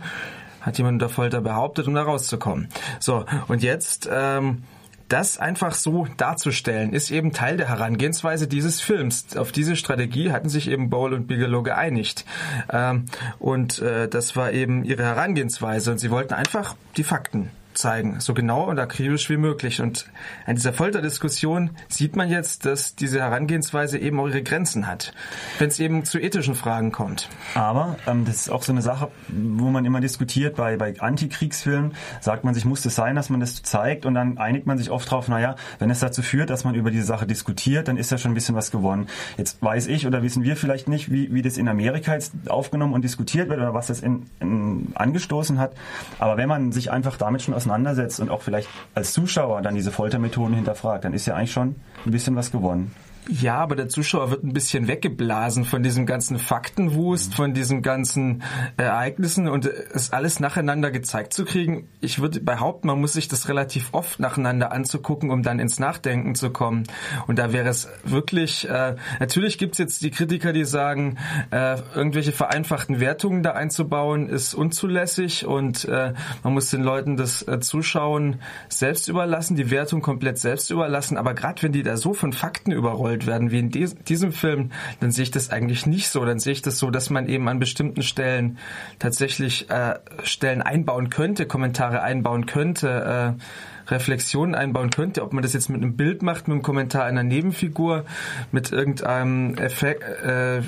hat 0.62 0.78
jemand 0.78 1.02
unter 1.02 1.10
Folter 1.10 1.42
behauptet, 1.42 1.88
um 1.88 1.94
da 1.94 2.04
rauszukommen. 2.04 2.70
So, 3.00 3.26
und 3.48 3.64
jetzt... 3.64 4.10
Ähm, 4.12 4.64
das 5.08 5.38
einfach 5.38 5.76
so 5.76 6.08
darzustellen, 6.18 6.92
ist 6.92 7.12
eben 7.12 7.32
Teil 7.32 7.58
der 7.58 7.70
Herangehensweise 7.70 8.48
dieses 8.48 8.82
Films. 8.82 9.38
Auf 9.38 9.52
diese 9.52 9.76
Strategie 9.76 10.32
hatten 10.32 10.50
sich 10.50 10.68
eben 10.68 10.90
Bowl 10.90 11.14
und 11.14 11.28
Bigelow 11.28 11.62
geeinigt. 11.62 12.26
Ähm, 12.72 13.06
und 13.38 13.80
äh, 13.84 14.08
das 14.08 14.36
war 14.36 14.52
eben 14.52 14.84
ihre 14.84 15.04
Herangehensweise. 15.04 15.92
Und 15.92 16.00
sie 16.00 16.10
wollten 16.10 16.34
einfach 16.34 16.76
die 16.98 17.04
Fakten 17.04 17.52
zeigen, 17.76 18.20
so 18.20 18.34
genau 18.34 18.64
und 18.70 18.80
akribisch 18.80 19.30
wie 19.30 19.38
möglich. 19.38 19.82
Und 19.82 20.10
an 20.46 20.56
dieser 20.56 20.74
Folterdiskussion 20.74 21.72
sieht 21.88 22.16
man 22.16 22.30
jetzt, 22.30 22.66
dass 22.66 22.96
diese 22.96 23.20
Herangehensweise 23.20 23.98
eben 23.98 24.20
auch 24.20 24.28
ihre 24.28 24.44
Grenzen 24.44 24.88
hat, 24.88 25.14
wenn 25.60 25.68
es 25.68 25.80
eben 25.80 26.06
zu 26.06 26.20
ethischen 26.20 26.56
Fragen 26.56 26.92
kommt. 26.92 27.30
Aber 27.54 27.98
ähm, 28.08 28.26
das 28.26 28.36
ist 28.36 28.50
auch 28.50 28.64
so 28.64 28.72
eine 28.72 28.82
Sache, 28.82 29.10
wo 29.28 29.70
man 29.70 29.86
immer 29.86 30.02
diskutiert, 30.02 30.56
bei, 30.56 30.78
bei 30.78 31.00
Antikriegsfilmen 31.00 31.94
sagt 32.22 32.44
man 32.44 32.54
sich, 32.54 32.66
muss 32.66 32.86
es 32.86 32.96
sein, 32.96 33.16
dass 33.16 33.30
man 33.30 33.40
das 33.40 33.62
zeigt 33.64 34.06
und 34.06 34.14
dann 34.14 34.38
einigt 34.38 34.66
man 34.66 34.78
sich 34.78 34.90
oft 34.90 35.10
drauf, 35.10 35.28
naja, 35.28 35.56
wenn 35.80 35.90
es 35.90 36.00
dazu 36.00 36.22
führt, 36.22 36.50
dass 36.50 36.64
man 36.64 36.76
über 36.76 36.92
diese 36.92 37.06
Sache 37.06 37.26
diskutiert, 37.28 37.88
dann 37.88 37.98
ist 37.98 38.12
ja 38.12 38.18
schon 38.18 38.32
ein 38.32 38.36
bisschen 38.36 38.56
was 38.56 38.72
gewonnen. 38.72 39.08
Jetzt 39.38 39.62
weiß 39.62 39.88
ich 39.88 40.08
oder 40.08 40.24
wissen 40.24 40.44
wir 40.44 40.56
vielleicht 40.56 40.88
nicht, 40.88 41.12
wie, 41.12 41.34
wie 41.34 41.42
das 41.42 41.58
in 41.58 41.68
Amerika 41.68 42.14
jetzt 42.14 42.34
aufgenommen 42.48 42.94
und 42.94 43.04
diskutiert 43.04 43.50
wird 43.50 43.60
oder 43.60 43.74
was 43.74 43.88
das 43.88 44.00
in, 44.00 44.26
in 44.40 44.94
angestoßen 44.96 45.60
hat. 45.60 45.74
Aber 46.20 46.38
wenn 46.38 46.48
man 46.48 46.72
sich 46.72 46.92
einfach 46.92 47.18
damit 47.18 47.42
schon 47.42 47.54
aus 47.54 47.65
auseinandersetzt 47.66 48.20
und 48.20 48.30
auch 48.30 48.42
vielleicht 48.42 48.70
als 48.94 49.14
Zuschauer 49.14 49.62
dann 49.62 49.76
diese 49.76 49.92
Foltermethoden 49.92 50.56
hinterfragt, 50.56 51.06
dann 51.06 51.14
ist 51.14 51.26
ja 51.26 51.36
eigentlich 51.36 51.52
schon 51.52 51.76
ein 52.06 52.12
bisschen 52.12 52.36
was 52.36 52.52
gewonnen. 52.52 52.94
Ja, 53.28 53.58
aber 53.58 53.76
der 53.76 53.90
Zuschauer 53.90 54.30
wird 54.30 54.44
ein 54.44 54.54
bisschen 54.54 54.88
weggeblasen 54.88 55.66
von 55.66 55.82
diesem 55.82 56.06
ganzen 56.06 56.38
Faktenwust, 56.38 57.34
von 57.34 57.56
diesen 57.56 57.82
ganzen 57.82 58.44
Ereignissen 58.78 59.48
und 59.48 59.66
es 59.66 60.14
alles 60.14 60.40
nacheinander 60.40 60.92
gezeigt 60.92 61.34
zu 61.34 61.44
kriegen. 61.44 61.90
Ich 62.02 62.22
würde 62.22 62.40
behaupten, 62.40 62.88
man 62.88 63.02
muss 63.02 63.14
sich 63.14 63.28
das 63.28 63.50
relativ 63.50 63.90
oft 63.94 64.20
nacheinander 64.20 64.72
anzugucken, 64.72 65.32
um 65.32 65.42
dann 65.42 65.58
ins 65.58 65.80
Nachdenken 65.80 66.36
zu 66.36 66.52
kommen. 66.52 66.84
Und 67.26 67.40
da 67.40 67.52
wäre 67.52 67.68
es 67.68 67.88
wirklich, 68.04 68.70
äh, 68.70 68.96
natürlich 69.20 69.58
gibt's 69.58 69.80
jetzt 69.80 70.04
die 70.04 70.12
Kritiker, 70.12 70.54
die 70.54 70.66
sagen, 70.66 71.18
äh, 71.50 71.78
irgendwelche 71.96 72.32
vereinfachten 72.32 73.00
Wertungen 73.00 73.42
da 73.42 73.54
einzubauen, 73.54 74.30
ist 74.30 74.54
unzulässig 74.54 75.48
und 75.48 75.86
äh, 75.86 76.14
man 76.44 76.54
muss 76.54 76.70
den 76.70 76.84
Leuten 76.84 77.18
das 77.18 77.42
äh, 77.48 77.60
Zuschauen 77.60 78.40
selbst 78.70 79.08
überlassen, 79.08 79.56
die 79.56 79.72
Wertung 79.72 80.02
komplett 80.02 80.38
selbst 80.38 80.70
überlassen. 80.70 81.18
Aber 81.18 81.34
gerade 81.34 81.64
wenn 81.64 81.72
die 81.72 81.82
da 81.82 81.98
so 81.98 82.14
von 82.14 82.32
Fakten 82.32 82.72
überrollt 83.16 83.28
werden 83.28 83.52
wie 83.52 83.60
in 83.60 83.70
dies, 83.70 83.96
diesem 83.96 84.32
Film, 84.32 84.72
dann 85.00 85.12
sehe 85.12 85.24
ich 85.24 85.32
das 85.32 85.50
eigentlich 85.50 85.86
nicht 85.86 86.10
so. 86.10 86.26
Dann 86.26 86.40
sehe 86.40 86.54
ich 86.54 86.62
das 86.62 86.78
so, 86.78 86.92
dass 86.92 87.10
man 87.10 87.28
eben 87.28 87.48
an 87.48 87.60
bestimmten 87.60 88.04
Stellen 88.04 88.58
tatsächlich 89.00 89.70
äh, 89.70 89.96
Stellen 90.24 90.62
einbauen 90.62 91.10
könnte, 91.10 91.46
Kommentare 91.46 92.02
einbauen 92.02 92.46
könnte. 92.46 93.36
Äh, 93.38 93.42
Reflexionen 93.88 94.56
einbauen 94.56 94.90
könnte, 94.90 95.22
ob 95.22 95.32
man 95.32 95.44
das 95.44 95.54
jetzt 95.54 95.70
mit 95.70 95.80
einem 95.80 95.96
Bild 95.96 96.24
macht, 96.24 96.48
mit 96.48 96.56
einem 96.56 96.64
Kommentar 96.64 97.04
einer 97.04 97.22
Nebenfigur, 97.22 98.04
mit 98.52 98.72
irgendeinem 98.72 99.60
Effekt, 99.60 100.02
äh, 100.02 100.58
äh, 100.58 100.64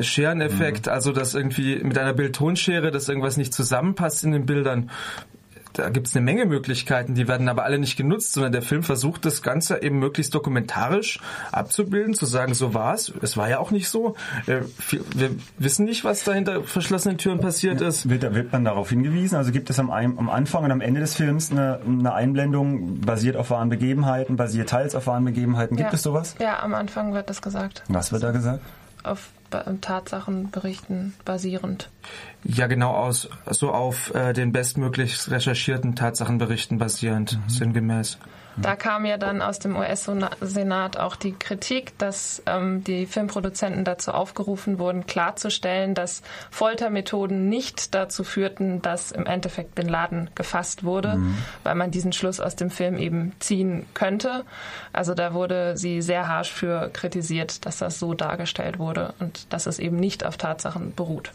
Schereneffekt, 0.00 0.86
mhm. 0.86 0.92
also 0.92 1.12
dass 1.12 1.34
irgendwie 1.34 1.76
mit 1.84 1.98
einer 1.98 2.14
Bildtonschere, 2.14 2.90
dass 2.90 3.10
irgendwas 3.10 3.36
nicht 3.36 3.52
zusammenpasst 3.52 4.24
in 4.24 4.32
den 4.32 4.46
Bildern 4.46 4.88
da 5.78 5.88
gibt 5.90 6.08
es 6.08 6.16
eine 6.16 6.24
Menge 6.24 6.44
Möglichkeiten, 6.44 7.14
die 7.14 7.28
werden 7.28 7.48
aber 7.48 7.64
alle 7.64 7.78
nicht 7.78 7.96
genutzt, 7.96 8.32
sondern 8.32 8.52
der 8.52 8.62
Film 8.62 8.82
versucht 8.82 9.24
das 9.24 9.42
Ganze 9.42 9.80
eben 9.82 9.98
möglichst 9.98 10.34
dokumentarisch 10.34 11.20
abzubilden, 11.52 12.14
zu 12.14 12.26
sagen, 12.26 12.54
so 12.54 12.74
war 12.74 12.94
es. 12.94 13.12
Es 13.22 13.36
war 13.36 13.48
ja 13.48 13.58
auch 13.60 13.70
nicht 13.70 13.88
so. 13.88 14.16
Äh, 14.46 14.62
wir 15.14 15.30
wissen 15.58 15.84
nicht, 15.84 16.04
was 16.04 16.24
da 16.24 16.32
hinter 16.32 16.64
verschlossenen 16.64 17.16
Türen 17.16 17.40
passiert 17.40 17.80
ist. 17.80 18.10
Wird, 18.10 18.34
wird 18.34 18.52
man 18.52 18.64
darauf 18.64 18.90
hingewiesen? 18.90 19.36
Also 19.36 19.52
gibt 19.52 19.70
es 19.70 19.78
am, 19.78 19.90
am 19.90 20.28
Anfang 20.28 20.64
und 20.64 20.72
am 20.72 20.80
Ende 20.80 21.00
des 21.00 21.14
Films 21.14 21.52
eine, 21.52 21.80
eine 21.86 22.12
Einblendung 22.12 23.00
basiert 23.00 23.36
auf 23.36 23.50
wahren 23.50 23.68
Begebenheiten, 23.68 24.36
basiert 24.36 24.70
teils 24.70 24.94
auf 24.94 25.06
wahren 25.06 25.24
Begebenheiten? 25.24 25.76
Gibt 25.76 25.90
ja. 25.90 25.94
es 25.94 26.02
sowas? 26.02 26.34
Ja, 26.40 26.60
am 26.62 26.74
Anfang 26.74 27.14
wird 27.14 27.30
das 27.30 27.40
gesagt. 27.40 27.84
Was 27.88 28.12
wird 28.12 28.22
da 28.22 28.32
gesagt? 28.32 28.62
Auf 29.04 29.30
Tatsachenberichten 29.50 31.14
basierend. 31.24 31.90
Ja, 32.44 32.66
genau 32.66 32.92
aus, 32.92 33.28
so 33.50 33.70
auf 33.70 34.14
äh, 34.14 34.32
den 34.32 34.52
bestmöglich 34.52 35.30
recherchierten 35.30 35.96
Tatsachenberichten 35.96 36.78
basierend, 36.78 37.38
mhm. 37.38 37.48
sinngemäß. 37.48 38.18
Da 38.60 38.76
kam 38.76 39.04
ja 39.04 39.18
dann 39.18 39.40
aus 39.40 39.58
dem 39.58 39.76
US-Senat 39.76 40.96
auch 40.96 41.16
die 41.16 41.32
Kritik, 41.32 41.96
dass 41.98 42.42
ähm, 42.46 42.82
die 42.82 43.06
Filmproduzenten 43.06 43.84
dazu 43.84 44.12
aufgerufen 44.12 44.78
wurden, 44.78 45.06
klarzustellen, 45.06 45.94
dass 45.94 46.22
Foltermethoden 46.50 47.48
nicht 47.48 47.94
dazu 47.94 48.24
führten, 48.24 48.82
dass 48.82 49.12
im 49.12 49.26
Endeffekt 49.26 49.74
Bin 49.74 49.88
Laden 49.88 50.30
gefasst 50.34 50.82
wurde, 50.82 51.16
mhm. 51.16 51.38
weil 51.62 51.74
man 51.76 51.90
diesen 51.90 52.12
Schluss 52.12 52.40
aus 52.40 52.56
dem 52.56 52.70
Film 52.70 52.98
eben 52.98 53.32
ziehen 53.38 53.86
könnte. 53.94 54.44
Also 54.92 55.14
da 55.14 55.34
wurde 55.34 55.76
sie 55.76 56.02
sehr 56.02 56.28
harsch 56.28 56.50
für 56.50 56.90
kritisiert, 56.92 57.64
dass 57.64 57.78
das 57.78 57.98
so 57.98 58.14
dargestellt 58.14 58.78
wurde 58.78 59.14
und 59.20 59.37
dass 59.48 59.66
es 59.66 59.78
eben 59.78 59.96
nicht 59.96 60.24
auf 60.24 60.36
Tatsachen 60.36 60.94
beruht. 60.94 61.32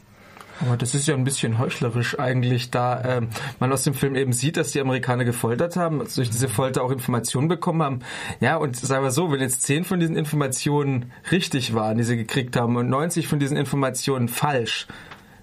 Aber 0.62 0.78
das 0.78 0.94
ist 0.94 1.08
ja 1.08 1.16
ein 1.16 1.24
bisschen 1.24 1.58
heuchlerisch 1.58 2.20
eigentlich, 2.20 2.70
da 2.70 3.02
äh, 3.02 3.22
man 3.60 3.74
aus 3.74 3.84
dem 3.84 3.94
Film 3.94 4.16
eben 4.16 4.34
sieht, 4.34 4.56
dass 4.56 4.72
die 4.72 4.80
Amerikaner 4.80 5.26
gefoltert 5.26 5.76
haben, 5.76 6.00
also 6.00 6.22
durch 6.22 6.30
diese 6.30 6.48
Folter 6.48 6.84
auch 6.84 6.92
Informationen 6.92 7.48
bekommen 7.48 7.82
haben. 7.82 8.00
Ja, 8.40 8.58
und 8.58 8.76
sagen 8.76 9.04
wir 9.04 9.12
so, 9.12 9.32
wenn 9.32 9.42
jetzt 9.42 9.64
zehn 9.64 9.84
von 9.84 10.00
diesen 10.00 10.16
Informationen 10.16 11.12
richtig 11.32 11.74
waren, 11.74 11.98
die 11.98 12.04
sie 12.04 12.18
gekriegt 12.18 12.56
haben, 12.56 12.76
und 12.76 12.88
90 12.88 13.28
von 13.28 13.40
diesen 13.40 13.58
Informationen 13.58 14.28
falsch, 14.28 14.88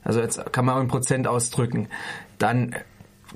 also 0.05 0.21
jetzt 0.21 0.53
kann 0.53 0.65
man 0.65 0.77
auch 0.77 0.81
in 0.81 0.89
Prozent 0.89 1.27
ausdrücken, 1.27 1.89
dann 2.39 2.75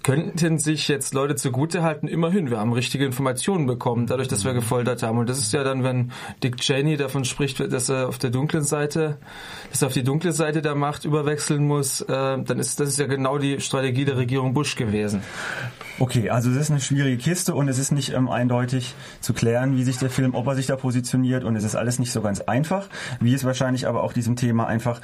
könnten 0.03 0.59
sich 0.59 0.89
jetzt 0.89 1.15
Leute 1.15 1.37
zugutehalten, 1.37 2.09
immerhin, 2.09 2.51
wir 2.51 2.59
haben 2.59 2.73
richtige 2.73 3.05
Informationen 3.05 3.67
bekommen, 3.67 4.07
dadurch, 4.07 4.29
dass 4.29 4.45
wir 4.45 4.53
mhm. 4.53 4.57
gefoltert 4.57 5.03
haben. 5.03 5.19
Und 5.19 5.29
das 5.29 5.39
ist 5.39 5.53
ja 5.53 5.63
dann, 5.63 5.85
wenn 5.85 6.13
Dick 6.43 6.57
Cheney 6.57 6.97
davon 6.97 7.25
spricht, 7.25 7.61
dass 7.61 7.89
er 7.89 8.09
auf 8.09 8.19
der 8.19 8.31
dunklen 8.31 8.65
Seite, 8.65 9.19
dass 9.71 9.83
er 9.83 9.89
auf 9.89 9.95
die 9.95 10.03
dunkle 10.03 10.33
Seite 10.33 10.63
der 10.63 10.75
Macht 10.75 11.05
überwechseln 11.05 11.67
muss, 11.67 12.01
äh, 12.01 12.07
dann 12.09 12.59
ist 12.59 12.81
das 12.81 12.89
ist 12.89 12.99
ja 12.99 13.07
genau 13.07 13.39
die 13.39 13.61
Strategie 13.61 14.05
der 14.05 14.17
Regierung 14.17 14.55
Bush 14.55 14.77
gewesen. 14.77 15.23
Okay, 16.01 16.31
also 16.31 16.51
es 16.51 16.57
ist 16.57 16.71
eine 16.71 16.81
schwierige 16.81 17.19
Kiste 17.19 17.55
und 17.55 17.69
es 17.69 17.79
ist 17.79 17.93
nicht 17.93 18.13
ähm, 18.13 18.29
eindeutig 18.29 18.95
zu 19.21 19.33
klären, 19.33 19.77
wie 19.77 19.85
sich 19.85 19.99
der 19.99 20.11
Film, 20.11 20.35
ob 20.35 20.47
er 20.49 20.57
sich 20.57 20.67
da 20.67 20.75
positioniert 20.77 21.45
und 21.45 21.55
es 21.55 21.63
ist 21.63 21.77
alles 21.77 22.01
nicht 22.01 22.11
so 22.11 22.21
ganz 22.21 22.41
einfach, 22.41 22.89
wie 23.21 23.33
es 23.33 23.45
wahrscheinlich 23.45 23.87
aber 23.87 24.03
auch 24.03 24.13
diesem 24.13 24.35
Thema 24.35 24.67
einfach 24.67 25.01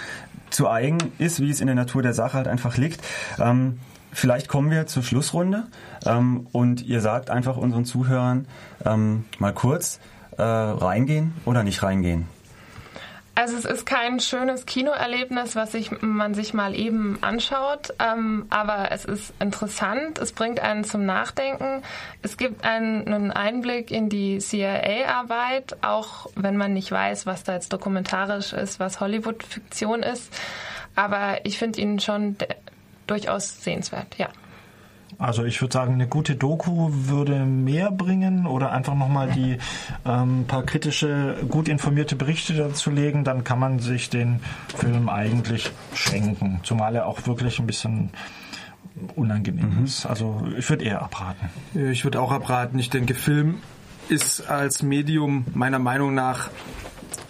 zu 0.50 0.68
eigen 0.68 0.98
ist, 1.18 1.40
wie 1.40 1.50
es 1.50 1.60
in 1.60 1.68
der 1.68 1.76
Natur 1.76 2.02
der 2.02 2.12
Sache 2.12 2.38
halt 2.38 2.48
einfach 2.48 2.76
liegt. 2.76 3.00
Ähm, 3.38 3.78
Vielleicht 4.12 4.48
kommen 4.48 4.70
wir 4.70 4.86
zur 4.86 5.02
Schlussrunde 5.02 5.64
ähm, 6.04 6.46
und 6.52 6.82
ihr 6.82 7.00
sagt 7.00 7.30
einfach 7.30 7.56
unseren 7.56 7.84
Zuhörern 7.84 8.46
ähm, 8.84 9.24
mal 9.38 9.54
kurz 9.54 10.00
äh, 10.36 10.42
reingehen 10.42 11.34
oder 11.44 11.62
nicht 11.62 11.82
reingehen. 11.82 12.26
Also 13.40 13.56
es 13.56 13.64
ist 13.64 13.86
kein 13.86 14.20
schönes 14.20 14.66
Kinoerlebnis, 14.66 15.56
was 15.56 15.72
sich, 15.72 15.90
man 16.02 16.34
sich 16.34 16.52
mal 16.52 16.74
eben 16.74 17.22
anschaut, 17.22 17.94
ähm, 17.98 18.44
aber 18.50 18.90
es 18.90 19.06
ist 19.06 19.32
interessant, 19.40 20.18
es 20.18 20.32
bringt 20.32 20.60
einen 20.60 20.84
zum 20.84 21.06
Nachdenken. 21.06 21.82
Es 22.20 22.36
gibt 22.36 22.64
einen, 22.64 23.30
Einblick 23.30 23.90
in 23.92 24.10
die 24.10 24.40
CIA-Arbeit, 24.40 25.78
auch 25.80 26.26
wenn 26.34 26.58
man 26.58 26.74
nicht 26.74 26.92
weiß, 26.92 27.24
was 27.24 27.42
da 27.42 27.54
jetzt 27.54 27.72
dokumentarisch 27.72 28.52
ist, 28.52 28.78
was 28.78 29.00
Hollywood-Fiktion 29.00 30.02
ist. 30.02 30.30
Aber 30.94 31.38
ich 31.44 31.56
finde 31.56 31.80
ihn 31.80 31.98
schon 31.98 32.36
durchaus 33.10 33.62
sehenswert, 33.62 34.16
ja. 34.18 34.28
Also 35.18 35.44
ich 35.44 35.60
würde 35.60 35.72
sagen, 35.72 35.94
eine 35.94 36.06
gute 36.06 36.36
Doku 36.36 36.88
würde 36.92 37.44
mehr 37.44 37.90
bringen 37.90 38.46
oder 38.46 38.72
einfach 38.72 38.94
nochmal 38.94 39.30
die 39.32 39.58
ähm, 40.06 40.44
paar 40.46 40.62
kritische, 40.62 41.36
gut 41.48 41.68
informierte 41.68 42.16
Berichte 42.16 42.54
dazu 42.54 42.90
legen, 42.90 43.24
dann 43.24 43.44
kann 43.44 43.58
man 43.58 43.80
sich 43.80 44.08
den 44.08 44.40
Film 44.74 45.08
eigentlich 45.08 45.70
schenken. 45.94 46.60
Zumal 46.62 46.94
er 46.94 47.06
auch 47.06 47.26
wirklich 47.26 47.58
ein 47.58 47.66
bisschen 47.66 48.10
unangenehm 49.14 49.78
mhm. 49.78 49.84
ist. 49.84 50.06
Also 50.06 50.42
ich 50.56 50.68
würde 50.70 50.84
eher 50.84 51.02
abraten. 51.02 51.50
Ich 51.74 52.04
würde 52.04 52.20
auch 52.20 52.32
abraten. 52.32 52.78
Ich 52.78 52.90
denke, 52.90 53.14
Film 53.14 53.58
ist 54.08 54.48
als 54.48 54.82
Medium 54.82 55.44
meiner 55.54 55.78
Meinung 55.78 56.14
nach 56.14 56.50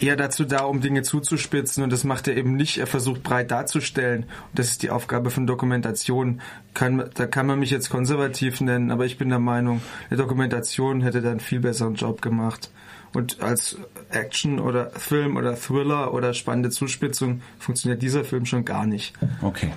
eher 0.01 0.17
dazu 0.17 0.45
da, 0.45 0.65
um 0.65 0.81
Dinge 0.81 1.03
zuzuspitzen 1.03 1.85
und 1.85 1.93
das 1.93 2.05
macht 2.05 2.29
er 2.29 2.37
eben 2.37 2.57
nicht. 2.57 2.79
Er 2.79 2.87
versucht 2.87 3.23
breit 3.23 3.51
darzustellen. 3.51 4.25
Und 4.25 4.59
das 4.59 4.71
ist 4.71 4.83
die 4.83 4.91
Aufgabe 4.91 5.31
von 5.31 5.47
Dokumentation. 5.47 6.41
Kann, 6.75 7.11
da 7.15 7.27
kann 7.27 7.47
man 7.47 7.59
mich 7.59 7.71
jetzt 7.71 7.91
konservativ 7.91 8.61
nennen, 8.61 8.91
aber 8.91 9.07
ich 9.07 9.19
bin 9.19 9.29
der 9.29 9.39
Meinung, 9.39 9.83
eine 10.09 10.19
Dokumentation 10.19 11.03
hätte 11.03 11.21
da 11.21 11.31
einen 11.31 11.41
viel 11.41 11.61
besseren 11.61 11.95
Job 11.95 12.23
gemacht. 12.23 12.71
Und 13.13 13.43
als 13.43 13.77
Action 14.11 14.61
oder 14.61 14.91
Film 14.91 15.37
oder 15.37 15.57
Thriller 15.57 16.15
oder 16.15 16.33
spannende 16.33 16.71
Zuspitzung 16.71 17.43
funktioniert 17.59 18.03
dieser 18.03 18.25
Film 18.25 18.47
schon 18.47 18.65
gar 18.65 18.87
nicht. 18.87 19.15
Okay. 19.43 19.73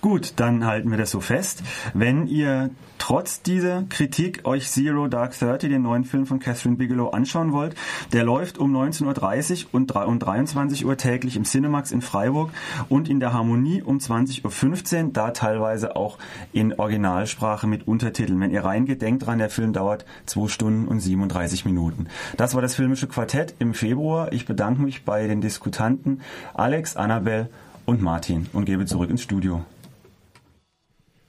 Gut, 0.00 0.34
dann 0.36 0.64
halten 0.64 0.90
wir 0.90 0.98
das 0.98 1.10
so 1.10 1.20
fest. 1.20 1.62
Wenn 1.94 2.28
ihr 2.28 2.70
trotz 2.98 3.42
dieser 3.42 3.82
Kritik 3.88 4.40
euch 4.44 4.70
Zero 4.70 5.08
Dark 5.08 5.38
Thirty, 5.38 5.68
den 5.68 5.82
neuen 5.82 6.04
Film 6.04 6.26
von 6.26 6.38
Catherine 6.38 6.76
Bigelow, 6.76 7.10
anschauen 7.10 7.52
wollt, 7.52 7.74
der 8.12 8.24
läuft 8.24 8.58
um 8.58 8.74
19.30 8.74 9.64
Uhr 9.64 9.68
und 9.72 9.92
um 9.92 10.18
23 10.18 10.86
Uhr 10.86 10.96
täglich 10.96 11.36
im 11.36 11.44
Cinemax 11.44 11.90
in 11.90 12.02
Freiburg 12.02 12.50
und 12.88 13.08
in 13.08 13.20
der 13.20 13.32
Harmonie 13.32 13.82
um 13.82 13.98
20.15 13.98 15.04
Uhr, 15.04 15.10
da 15.12 15.32
teilweise 15.32 15.96
auch 15.96 16.18
in 16.52 16.72
Originalsprache 16.72 17.66
mit 17.66 17.86
Untertiteln. 17.86 18.40
Wenn 18.40 18.50
ihr 18.50 18.64
reingeht, 18.64 19.02
denkt 19.02 19.26
dran, 19.26 19.38
der 19.38 19.50
Film 19.50 19.72
dauert 19.72 20.04
2 20.26 20.48
Stunden 20.48 20.88
und 20.88 21.00
37 21.00 21.64
Minuten. 21.64 22.06
Das 22.36 22.54
war 22.54 22.62
das 22.62 22.75
filmische 22.76 23.08
Quartett 23.08 23.54
im 23.58 23.74
Februar. 23.74 24.32
Ich 24.32 24.46
bedanke 24.46 24.82
mich 24.82 25.04
bei 25.04 25.26
den 25.26 25.40
Diskutanten 25.40 26.20
Alex, 26.54 26.94
Annabel 26.94 27.48
und 27.86 28.02
Martin 28.02 28.46
und 28.52 28.66
gebe 28.66 28.84
zurück 28.84 29.10
ins 29.10 29.22
Studio. 29.22 29.64